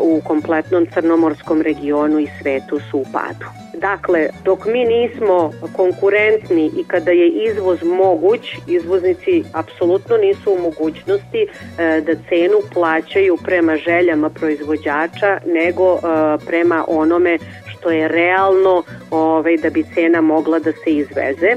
[0.01, 3.46] u kompletnom crnomorskom regionu i svetu su u padu.
[3.74, 11.46] Dakle, dok mi nismo konkurentni i kada je izvoz moguć, izvoznici apsolutno nisu u mogućnosti
[11.76, 15.98] da cenu plaćaju prema željama proizvođača, nego
[16.46, 17.38] prema onome
[17.81, 21.57] što je realno ovaj, da bi cena mogla da se izveze.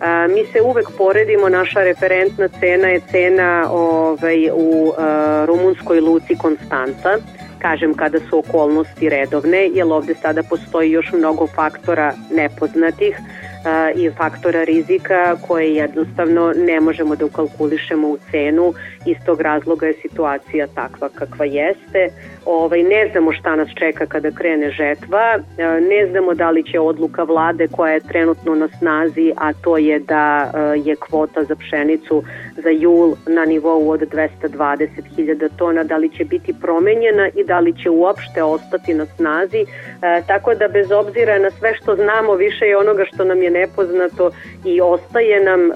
[0.00, 6.36] A, mi se uvek poredimo, naša referentna cena je cena ovaj, u a, rumunskoj luci
[6.36, 7.18] Konstanca,
[7.58, 13.16] kažem kada su okolnosti redovne, jer ovde sada postoji još mnogo faktora nepoznatih,
[13.94, 18.74] i faktora rizika koje jednostavno ne možemo da ukalkulišemo u cenu.
[19.06, 22.08] Iz tog razloga je situacija takva kakva jeste.
[22.46, 25.38] Ovaj, ne znamo šta nas čeka kada krene žetva,
[25.90, 29.98] ne znamo da li će odluka vlade koja je trenutno na snazi, a to je
[29.98, 30.52] da
[30.84, 32.22] je kvota za pšenicu
[32.56, 37.74] za jul na nivou od 220.000 tona, da li će biti promenjena i da li
[37.82, 39.60] će uopšte ostati na snazi.
[39.60, 43.50] E, tako da bez obzira na sve što znamo, više je onoga što nam je
[43.52, 44.30] nepoznato
[44.64, 45.74] i ostaje nam e,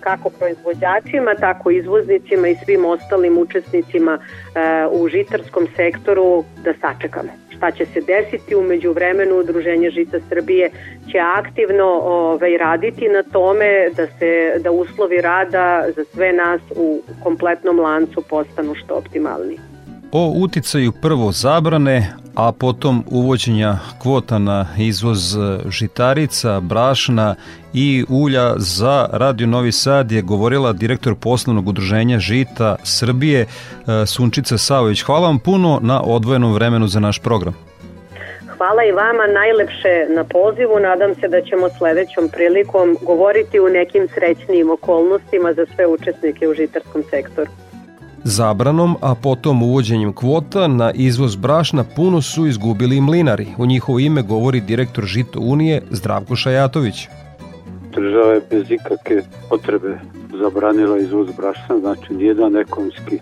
[0.00, 7.70] kako proizvođačima, tako izvoznicima i svim ostalim učesnicima e, u žitarskom sektoru da sačekamo šta
[7.70, 10.70] će se desiti umeđu vremenu Udruženje Žita Srbije
[11.12, 17.00] će aktivno ovaj, raditi na tome da se da uslovi rada za sve nas u
[17.22, 19.71] kompletnom lancu postanu što optimalniji.
[20.12, 25.36] O uticaju prvo zabrane, a potom uvođenja kvota na izvoz
[25.68, 27.34] žitarica, brašna
[27.74, 33.46] i ulja za Radio Novi Sad je govorila direktor poslovnog udruženja Žita Srbije e,
[34.06, 35.02] Sunčica Savović.
[35.02, 37.54] Hvala vam puno na odvojenom vremenu za naš program.
[38.56, 40.80] Hvala i vama najlepše na pozivu.
[40.80, 46.54] Nadam se da ćemo sledećom prilikom govoriti u nekim srećnijim okolnostima za sve učesnike u
[46.54, 47.50] žitarskom sektoru.
[48.24, 53.46] Zabranom, a potom uvođenjem kvota na izvoz brašna puno su izgubili i mlinari.
[53.58, 57.08] U njihovo ime govori direktor Žito Unije Zdravko Šajatović.
[57.94, 59.98] Država je bez ikakve potrebe
[60.40, 63.18] zabranila izvoz brašna, znači nijedan ekonomski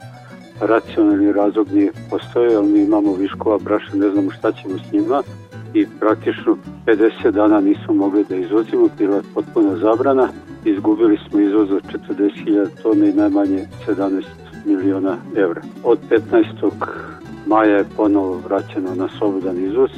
[0.61, 5.23] racionalni razlog nije postoje, ali mi imamo viškova brašna, ne znamo šta ćemo s njima
[5.75, 10.29] i praktično 50 dana nismo mogli da izvozimo, bila je potpuna zabrana,
[10.65, 14.23] izgubili smo izvoz od 40.000 tona i najmanje 17
[14.65, 15.63] miliona evra.
[15.85, 16.71] Od 15.
[17.47, 19.91] maja je ponovo vraćeno na slobodan izvoz,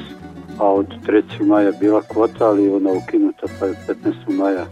[0.58, 1.46] a od 3.
[1.46, 4.38] maja bila kvota, ali ona ukinuta, pa je 15.
[4.38, 4.66] maja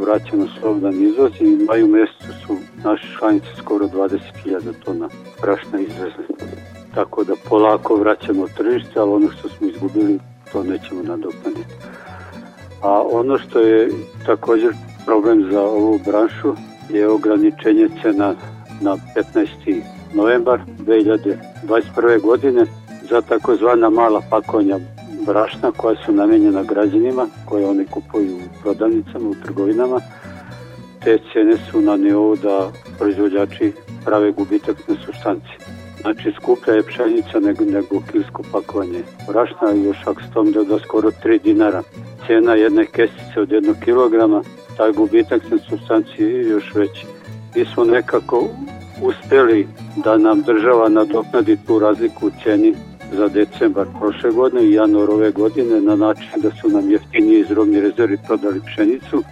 [0.00, 5.08] vraćeno slobodan izvoz i u maju mesecu su naše šlanice skoro 20.000 tona
[5.42, 6.24] brašna izvezli.
[6.94, 10.18] Tako da polako vraćamo tržište, ali ono što smo izgubili
[10.52, 11.74] to nećemo nadoknaditi.
[12.82, 13.90] A ono što je
[14.26, 14.72] također
[15.06, 16.54] problem za ovu branšu
[16.90, 18.34] je ograničenje cena
[18.80, 18.96] na
[19.34, 19.82] 15.
[20.14, 22.20] novembar 2021.
[22.22, 22.66] godine
[23.10, 24.78] za takozvana mala pakovanja
[25.26, 30.00] brašna koja su namenjena građanima, koje oni kupuju u prodavnicama, u trgovinama.
[31.04, 33.72] Te cene su na nivou da proizvođači
[34.04, 35.52] prave gubitak na substanci.
[36.00, 41.10] Znači skuplja je pšenica nego, nego kilsko pakovanje brašna još ako s tom da, skoro
[41.24, 41.82] 3 dinara.
[42.26, 44.42] Cena jedne kesice od jednog kilograma,
[44.76, 47.06] taj gubitak na substanci je još veći.
[47.56, 48.48] Mi smo nekako
[49.02, 49.66] uspeli
[50.04, 52.74] da nam država nadoknadi tu razliku u ceni
[53.12, 57.50] za decembar prošle godine i januar ove godine na način da su nam jeftinije iz
[57.50, 59.22] robnih rezervi prodali pšenicu.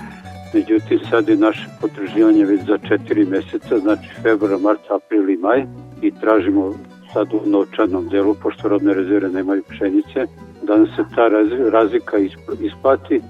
[0.55, 5.65] Međutim, sad je naše potraživanje već za četiri meseca, znači februar, mart, april i maj
[6.03, 6.75] i tražimo
[7.13, 10.27] sad u novčanom delu, pošto robne rezerve nemaju pšenice,
[10.63, 11.29] da nam se ta
[11.71, 12.17] razlika
[12.61, 13.21] isplati.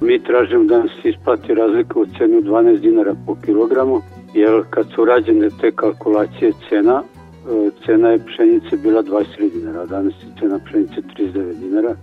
[0.00, 4.02] Mi tražimo da nam se isplati razlika u cenu 12 dinara po kilogramu,
[4.38, 7.02] jer kad su rađene te kalkulacije cena,
[7.48, 11.96] E, cena je pšenice bila 23 dinara, a danas je cena pšenice 39 dinara.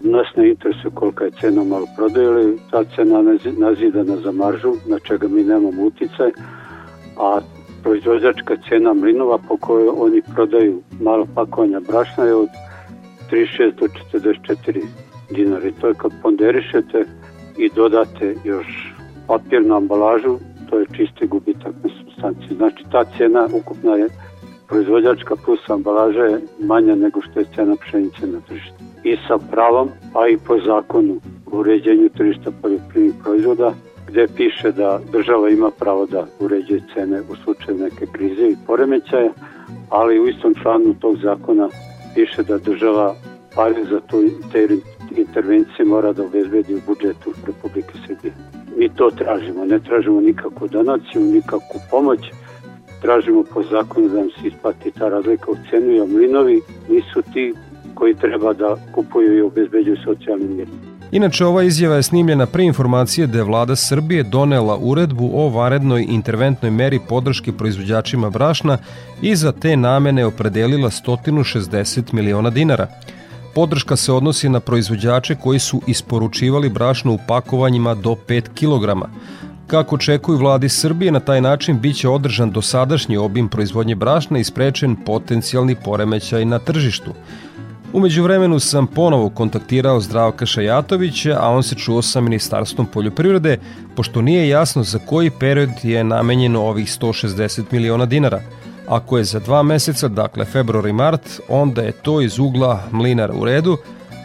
[0.00, 3.22] Nas ne interesuje kolika je cena malo prodajeli, ta cena
[3.58, 6.30] nazidana za maržu, na čega mi nemamo uticaj,
[7.16, 7.40] a
[7.82, 12.48] proizvođačka cena mlinova po kojoj oni prodaju malo pakovanja brašna je od
[13.30, 13.86] 36 do
[14.18, 14.82] 44
[15.30, 17.04] dinara i to je kad ponderišete
[17.58, 18.94] i dodate još
[19.26, 20.38] papirnu ambalažu,
[20.70, 22.56] to je čisti gubitak na substanciji.
[22.56, 24.08] Znači ta cena ukupna je
[24.68, 28.74] proizvođačka plus ambalaža je manja nego što je cena pšenice na tržištu.
[29.04, 33.74] I sa pravom, a i po zakonu o uređenju tržišta poljoprivrednih proizvoda,
[34.08, 39.32] gde piše da država ima pravo da uređuje cene u slučaju neke krize i poremećaja,
[39.90, 41.68] ali u istom članu tog zakona
[42.14, 43.14] piše da država
[43.54, 44.68] pare za tu te
[45.16, 48.57] intervencije mora da obezbedi u budžetu Republike Srbije.
[48.78, 52.20] Mi to tražimo, ne tražimo nikakvu donaciju, nikakvu pomoć,
[53.02, 57.54] tražimo po zakonu da nam se isplati ta razlika u cenu, jer mlinovi nisu ti
[57.94, 60.68] koji treba da kupuju i obezbeđuju socijalni mir.
[61.12, 66.06] Inače, ova izjava je snimljena pre informacije da je vlada Srbije donela uredbu o varednoj
[66.08, 68.78] interventnoj meri podrške proizvođačima brašna
[69.22, 72.86] i za te namene opredelila 160 miliona dinara.
[73.54, 79.08] Podrška se odnosi na proizvođače koji su isporučivali brašno u pakovanjima do 5 kg,
[79.68, 84.96] Kako očekuju vladi Srbije, na taj način biće održan dosadašnji obim proizvodnje brašna i sprečen
[84.96, 87.12] potencijalni poremećaj na tržištu.
[87.92, 93.58] Umeđu vremenu sam ponovo kontaktirao Zdravka Šajatovića, a on se čuo sa Ministarstvom poljoprivrede,
[93.96, 98.40] pošto nije jasno za koji period je namenjeno ovih 160 miliona dinara.
[98.88, 103.34] Ako je za dva meseca, dakle februar i mart, onda je to iz ugla mlinara
[103.34, 103.76] u redu,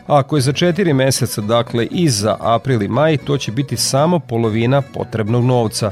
[0.08, 3.78] a ako je za četiri meseca, dakle i za april i maj, to će biti
[3.78, 5.92] samo polovina potrebnog novca.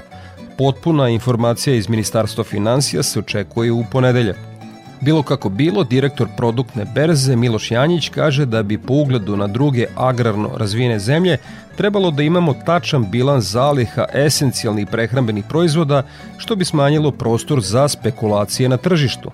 [0.57, 4.50] Potpuna informacija iz Ministarstva financija se očekuje u ponedeljak.
[5.01, 9.85] Bilo kako bilo, direktor produktne berze Miloš Janjić kaže da bi po ugledu na druge
[9.95, 11.37] agrarno razvijene zemlje
[11.77, 16.03] trebalo da imamo tačan bilans zaliha esencijalnih prehrambenih proizvoda,
[16.37, 19.31] što bi smanjilo prostor za spekulacije na tržištu.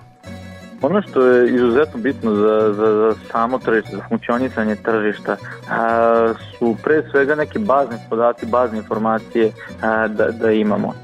[0.82, 5.36] Ono što je izuzetno bitno za, za, za samo tržište, za funkcionisanje tržišta,
[5.70, 9.52] a, su pre svega neki bazni podaci, bazne informacije
[9.82, 10.94] a, da, da imamo.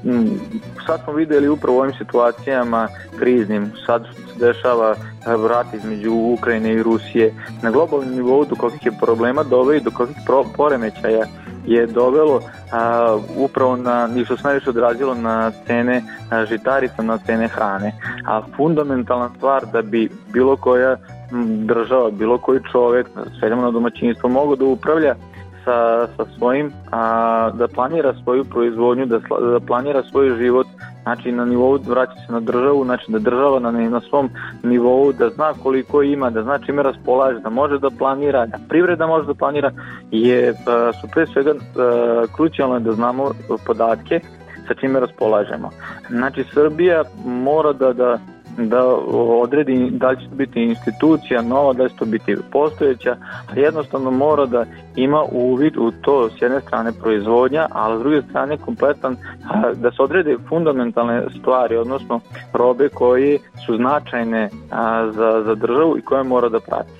[0.85, 2.87] Sad smo videli upravo u ovim situacijama
[3.19, 4.95] kriznim, sad se dešava
[5.25, 10.17] rat između Ukrajine i Rusije, na globalnom nivou do kakvih je problema doveli, do kakvih
[10.57, 11.25] poremećaja
[11.67, 12.41] je dovelo
[12.71, 17.91] a, upravo na, i što najviše odrazilo na cene a, žitarica, na cene hrane.
[18.25, 20.97] A fundamentalna stvar da bi bilo koja
[21.65, 23.07] država, bilo koji čovek,
[23.39, 25.15] sveljamo na domaćinstvo, mogo da upravlja
[25.65, 29.19] sa, sa svojim, a, da planira svoju proizvodnju, da,
[29.51, 30.67] da planira svoj život,
[31.03, 34.29] znači na nivou vraća se na državu, znači da država na, na svom
[34.63, 39.07] nivou, da zna koliko ima, da zna čime raspolaže, da može da planira, da privreda
[39.07, 39.71] može da planira,
[40.11, 43.31] je, a, su pre svega a, krucijalno da znamo
[43.65, 44.19] podatke
[44.67, 45.69] sa čime raspolažemo.
[46.09, 48.19] Znači Srbija mora da, da
[48.57, 48.85] da
[49.41, 53.15] odredi da li će to biti institucija nova, da li će to biti postojeća,
[53.55, 58.57] jednostavno mora da ima uvid u to s jedne strane proizvodnja, a s druge strane
[58.57, 59.15] kompletan
[59.75, 62.19] da se odrede fundamentalne stvari, odnosno
[62.53, 64.49] robe koje su značajne
[65.11, 66.91] za, za državu i koje mora da prati.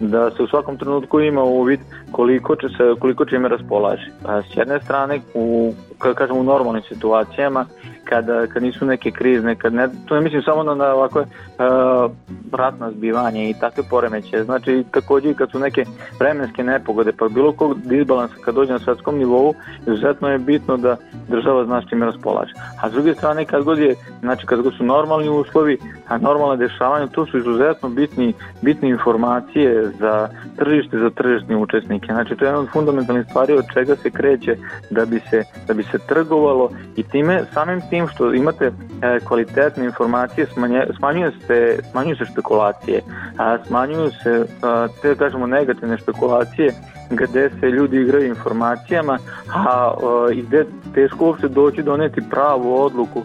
[0.00, 1.80] Da se u svakom trenutku ima uvid
[2.14, 4.10] koliko će se koliko će ime raspolaže.
[4.24, 7.66] A s jedne strane u kako kažem u normalnim situacijama
[8.04, 12.10] kada, kad nisu neke krizne, kad ne, to ne mislim samo na, na ovakve uh,
[12.52, 15.84] ratna zbivanje i takve poremeće, znači takođe i kad su neke
[16.20, 19.54] vremenske nepogode, pa bilo kog disbalansa kad dođe na svetskom nivou,
[19.86, 20.96] izuzetno je bitno da
[21.28, 22.52] država zna s čime raspolaže.
[22.82, 26.56] A s druge strane, kad god je, znači kad god su normalni uslovi, a normalne
[26.56, 31.56] dešavanja, to su izuzetno bitni, bitne informacije za tržište, za tržišne
[32.04, 32.12] učesnike.
[32.12, 34.56] Znači, to je jedna od fundamentalnih stvari od čega se kreće
[34.90, 39.84] da bi se, da bi se trgovalo i time, samim tim što imate e, kvalitetne
[39.84, 43.02] informacije, smanje, smanjuje se, smanjuju se špekulacije,
[43.38, 46.72] a smanjuju se, a, te kažemo, negativne špekulacije,
[47.10, 49.18] gde se ljudi igraju informacijama,
[49.54, 49.94] a
[50.32, 53.22] i gde teško uopšte doći doneti pravu odluku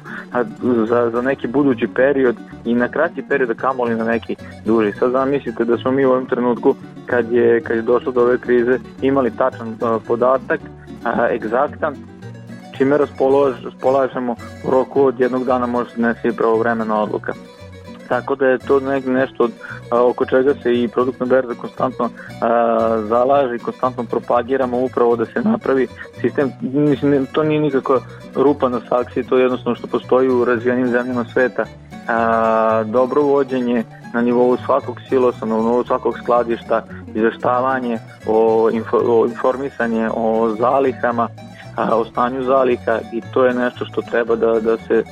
[0.88, 4.92] za, za neki budući period i na kratki period, kamoli na neki duži.
[4.92, 6.76] Sad zamislite da smo mi u ovom trenutku,
[7.06, 9.78] kad je, kad je došlo do ove krize, imali tačan
[10.08, 10.60] podatak,
[11.32, 11.96] egzaktan,
[12.78, 14.36] čime raspolažemo
[14.68, 17.34] u roku od jednog dana može se donesi pravovremena odluka.
[18.10, 19.50] Tako da je to nek, nešto
[19.92, 22.10] a, oko čega se i produktna berza konstantno
[22.42, 25.88] a, zalaže i konstantno propagiramo upravo da se napravi
[26.22, 28.02] sistem, mislim, to nije nikako
[28.36, 31.66] rupa na saksiji, to je jednostavno što postoji u razvijenim zemljama sveta.
[32.08, 33.84] A, dobro vođenje
[34.14, 36.84] na nivou svakog silosa, na nivou svakog skladišta,
[37.16, 41.28] izveštavanje, o, info, o informisanje o zalihama,
[41.94, 45.04] o stanju zaliha i to je nešto što treba da, da se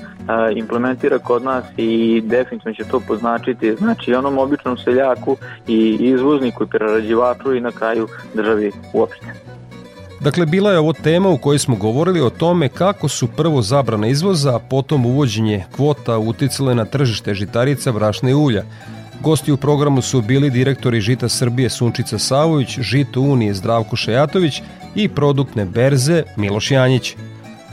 [0.55, 5.37] implementira kod nas i definitivno će to poznačiti znači onom običnom seljaku
[5.67, 9.25] i izvozniku i prerađivaču i na kraju državi uopšte.
[10.19, 14.07] Dakle, bila je ovo tema u kojoj smo govorili o tome kako su prvo zabrana
[14.07, 18.63] izvoza, a potom uvođenje kvota uticale na tržište žitarica, brašna i ulja.
[19.21, 24.61] Gosti u programu su bili direktori Žita Srbije Sunčica Savović, Žito Unije Zdravko Šejatović
[24.95, 27.15] i produktne berze Miloš Janjić.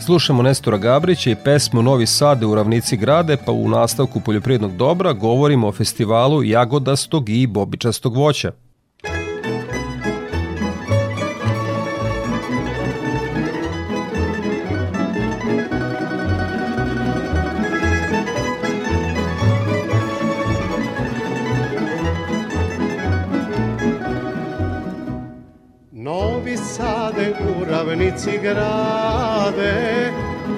[0.00, 5.12] Slušamo Nestora Gabrića i pesmu Novi Sade u ravnici grade, pa u nastavku poljoprivrednog dobra
[5.12, 8.52] govorimo o festivalu jagodastog i bobičastog voća.
[28.24, 30.12] Ravnici grade,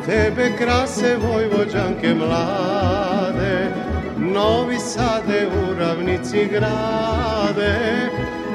[0.06, 3.70] tebe krase vojvođanke mlade.
[4.18, 8.08] Novi Sade u ravnici grade,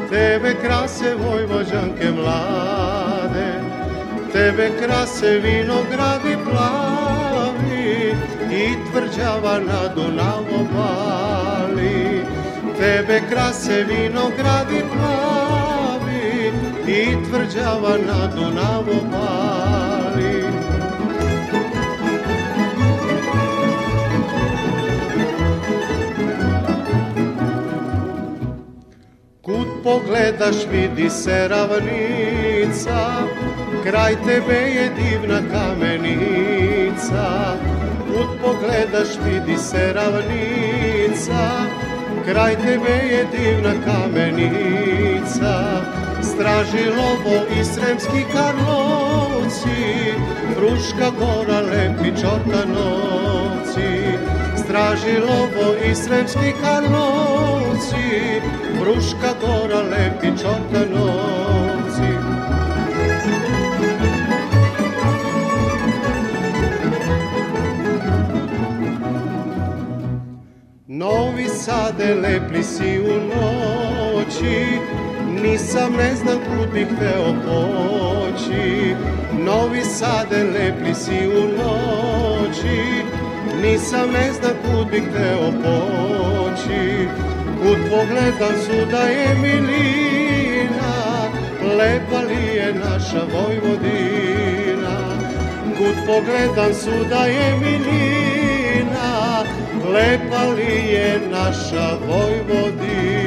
[0.10, 3.54] tebe krase vojvođanke mlade.
[4.34, 8.16] Tebe krase vinogradi plavi
[8.52, 12.22] i tvrđava na Dunavu bali.
[12.80, 15.61] tebe krase vinogradi plavi
[16.92, 20.44] i tvrđava na Dunavu pali.
[29.42, 33.28] Kud pogledaš vidi se ravnica,
[33.84, 37.56] kraj tebe je divna kamenica.
[38.08, 41.50] Kud pogledaš vidi se ravnica,
[42.26, 45.82] kraj tebe je divna kamenica.
[46.42, 50.14] Straži lovo i sremski karlovci,
[50.56, 54.18] Fruška gora lepi čortanovci.
[54.64, 58.42] Straži lovo i sremski karlovci,
[58.80, 62.12] Fruška gora lepi čortanovci.
[70.88, 74.80] Novi Sade lepli si u noći,
[75.44, 78.96] nisam ne znam kud bih hteo poći.
[79.40, 82.82] Novi Sade lepli si u noći,
[83.62, 87.08] nisam ne znam kud bih hteo poći.
[87.62, 90.94] Kud pogledam suda je milina,
[91.78, 94.98] lepa li je naša Vojvodina.
[95.78, 99.44] Kud pogledam suda je milina,
[99.94, 103.21] lepa li je naša Vojvodina.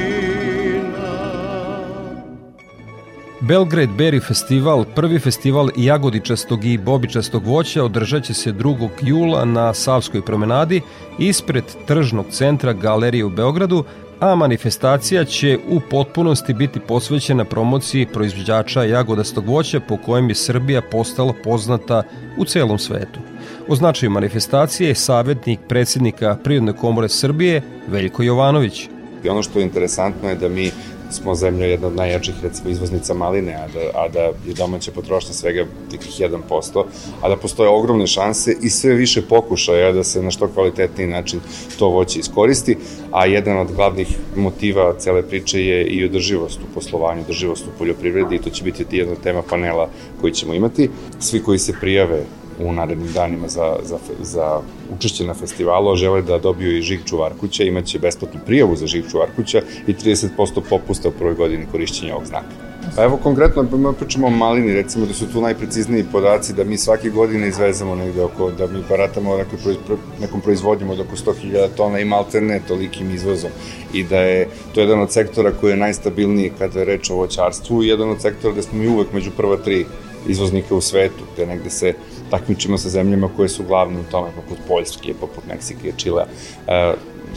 [3.49, 8.89] Belgrade Berry Festival, prvi festival jagodičastog i bobičastog voća, održat će se 2.
[9.03, 10.81] jula na Savskoj promenadi
[11.19, 13.85] ispred tržnog centra Galerije u Beogradu,
[14.21, 20.83] a manifestacija će u potpunosti biti posvećena promociji proizvođača jagodastog voća po kojem je Srbija
[20.83, 22.03] postala poznata
[22.37, 23.21] u celom svetu.
[23.69, 28.89] O značaju manifestacije je savjetnik predsjednika Prirodne komore Srbije Veljko Jovanović.
[29.25, 30.71] I ono što je interesantno je da mi
[31.15, 35.33] smo zemlja jedna od najjačih recimo izvoznica maline, a da, a da je domaća potrošnja
[35.33, 36.85] svega tikih 1%,
[37.23, 41.41] a da postoje ogromne šanse i sve više pokušaja da se na što kvalitetniji način
[41.79, 42.77] to voće iskoristi,
[43.11, 48.35] a jedan od glavnih motiva cele priče je i održivost u poslovanju, održivost u poljoprivredi
[48.37, 49.89] i to će biti jedna tema panela
[50.21, 50.91] koji ćemo imati.
[51.21, 52.25] Svi koji se prijave
[52.59, 54.61] u narednim danima za, za, za
[54.97, 59.63] učešće na festivalu, žele da dobiju i žig čuvarkuća, imaće besplatnu prijavu za žig čuvarkuća
[59.87, 62.75] i 30% popusta u prvoj godini korišćenja ovog znaka.
[62.97, 66.79] Pa evo konkretno, pa pričamo o malini, recimo da su tu najprecizniji podaci da mi
[66.79, 69.77] svake godine izvezemo negde oko, da mi baratamo nekoj proiz,
[70.21, 73.51] nekom proizvodnjom od oko 100.000 tona i malterne tolikim izvozom
[73.93, 77.83] i da je to jedan od sektora koji je najstabilniji kada je reč o voćarstvu
[77.83, 79.87] i jedan od sektora gde smo mi uvek među prva tri
[80.29, 81.95] izvoznika u svetu, gde negde se
[82.35, 86.27] takmičimo sa zemljama koje su glavne u tome, poput Poljske, poput Meksike, Čilea.
[86.67, 86.95] E,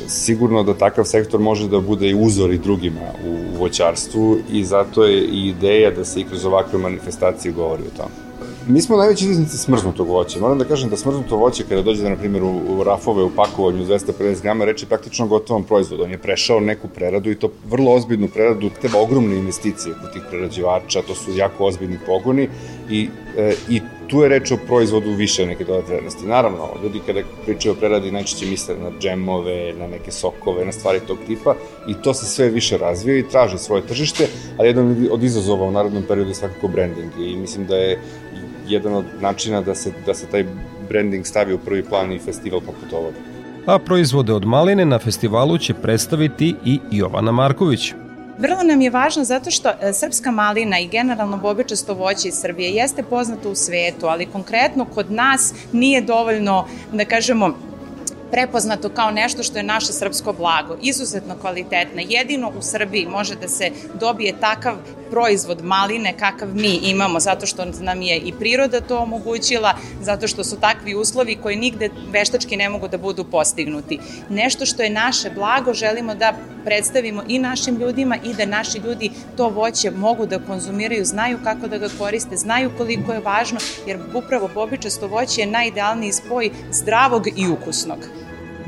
[0.07, 5.05] sigurno da takav sektor može da bude i uzor i drugima u voćarstvu i zato
[5.05, 8.27] je i ideja da se i kroz ovakve manifestacije govori o tome.
[8.67, 10.39] Mi smo najveći izvoznici smrznutog voća.
[10.39, 13.29] Moram da kažem da smrznuto voće kada dođe da, na primjer, u, u rafove u
[13.35, 16.03] pakovanju 250 grama, reči praktično gotovom proizvodu.
[16.03, 20.21] On je prešao neku preradu i to vrlo ozbiljnu preradu, treba ogromne investicije kod tih
[20.29, 22.49] prerađivača, to su jako ozbiljni pogoni
[22.89, 26.25] i, e, i tu je reč o proizvodu više neke dodatne vrednosti.
[26.25, 30.99] Naravno, ljudi kada pričaju o preradi najčešće misle na džemove, na neke sokove, na stvari
[31.07, 31.55] tog tipa
[31.87, 34.27] i to se sve više razvija i traži svoje tržište,
[34.57, 37.99] ali jedan od izazova u narodnom periodu je svakako branding i mislim da je
[38.67, 40.45] jedan od načina da se, da se taj
[40.89, 43.17] branding stavi u prvi plan i festival poput ovoga.
[43.65, 47.93] A proizvode od maline na festivalu će predstaviti i Jovana Marković.
[48.37, 52.71] Vrlo nam je važno zato što e, srpska malina i generalno bobičasto voće iz Srbije
[52.71, 57.57] jeste poznato u svetu, ali konkretno kod nas nije dovoljno, da kažemo,
[58.31, 62.01] prepoznato kao nešto što je naše srpsko blago, izuzetno kvalitetno.
[62.07, 64.75] Jedino u Srbiji može da se dobije takav
[65.11, 70.43] proizvod maline kakav mi imamo, zato što nam je i priroda to omogućila, zato što
[70.43, 73.99] su takvi uslovi koji nigde veštački ne mogu da budu postignuti.
[74.29, 76.33] Nešto što je naše blago želimo da
[76.65, 81.67] predstavimo i našim ljudima i da naši ljudi to voće mogu da konzumiraju, znaju kako
[81.67, 87.27] da ga koriste, znaju koliko je važno, jer upravo bobičasto voće je najidealniji spoj zdravog
[87.35, 88.16] i ukusnog.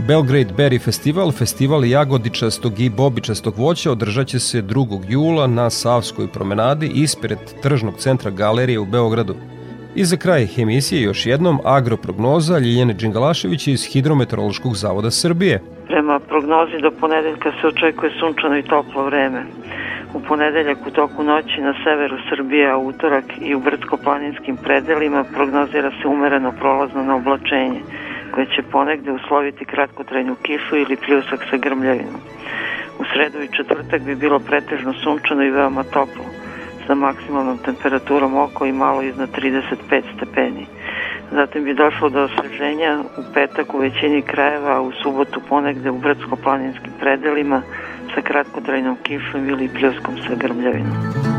[0.07, 4.99] Belgrade Berry Festival, festival jagodičastog i bobičastog voća, održat će se 2.
[5.09, 9.35] jula na Savskoj promenadi ispred tržnog centra Galerije u Beogradu.
[9.95, 15.61] I za kraj emisije još jednom agroprognoza Ljiljane Đingalašević iz Hidrometeorološkog zavoda Srbije.
[15.87, 19.43] Prema prognozi do ponedeljka se očekuje sunčano i toplo vreme.
[20.13, 25.91] U ponedeljak u toku noći na severu Srbije, a utorak i u brdsko-planinskim predelima prognozira
[26.01, 27.81] se umereno prolazno na oblačenje
[28.31, 32.21] koje će ponegde usloviti kratkotrajnu kišu ili pljusak sa grmljavinom.
[32.99, 36.25] U sredu i četvrtak bi bilo pretežno sunčano i veoma toplo,
[36.87, 40.65] sa maksimalnom temperaturom oko i malo iznad 35 stepeni.
[41.31, 45.99] Zatim bi došlo do osveženja u petak u većini krajeva, a u subotu ponegde u
[45.99, 47.61] brdsko-planinskim predelima
[48.15, 51.38] sa kratkotrajnom kišom ili pljuskom sa grmljavinom.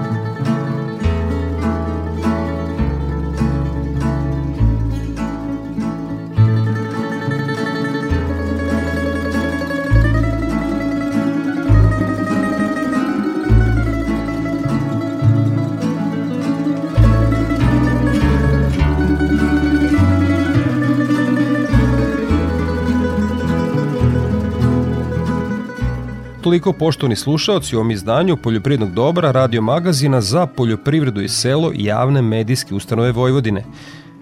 [26.50, 32.22] Toliko poštovni slušaoci u ovom izdanju Poljoprivrednog dobra radio magazina za poljoprivredu i selo javne
[32.22, 33.64] medijske ustanove Vojvodine.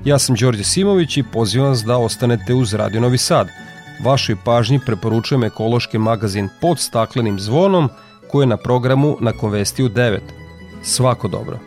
[0.05, 3.49] Ja sam Đorđe Simović i pozivam vas da ostanete uz Radio Novi Sad.
[4.05, 7.89] Vašoj pažnji preporučujem ekološki magazin pod staklenim zvonom
[8.31, 10.19] koji je na programu na Konvestiju 9.
[10.83, 11.59] Svako dobro.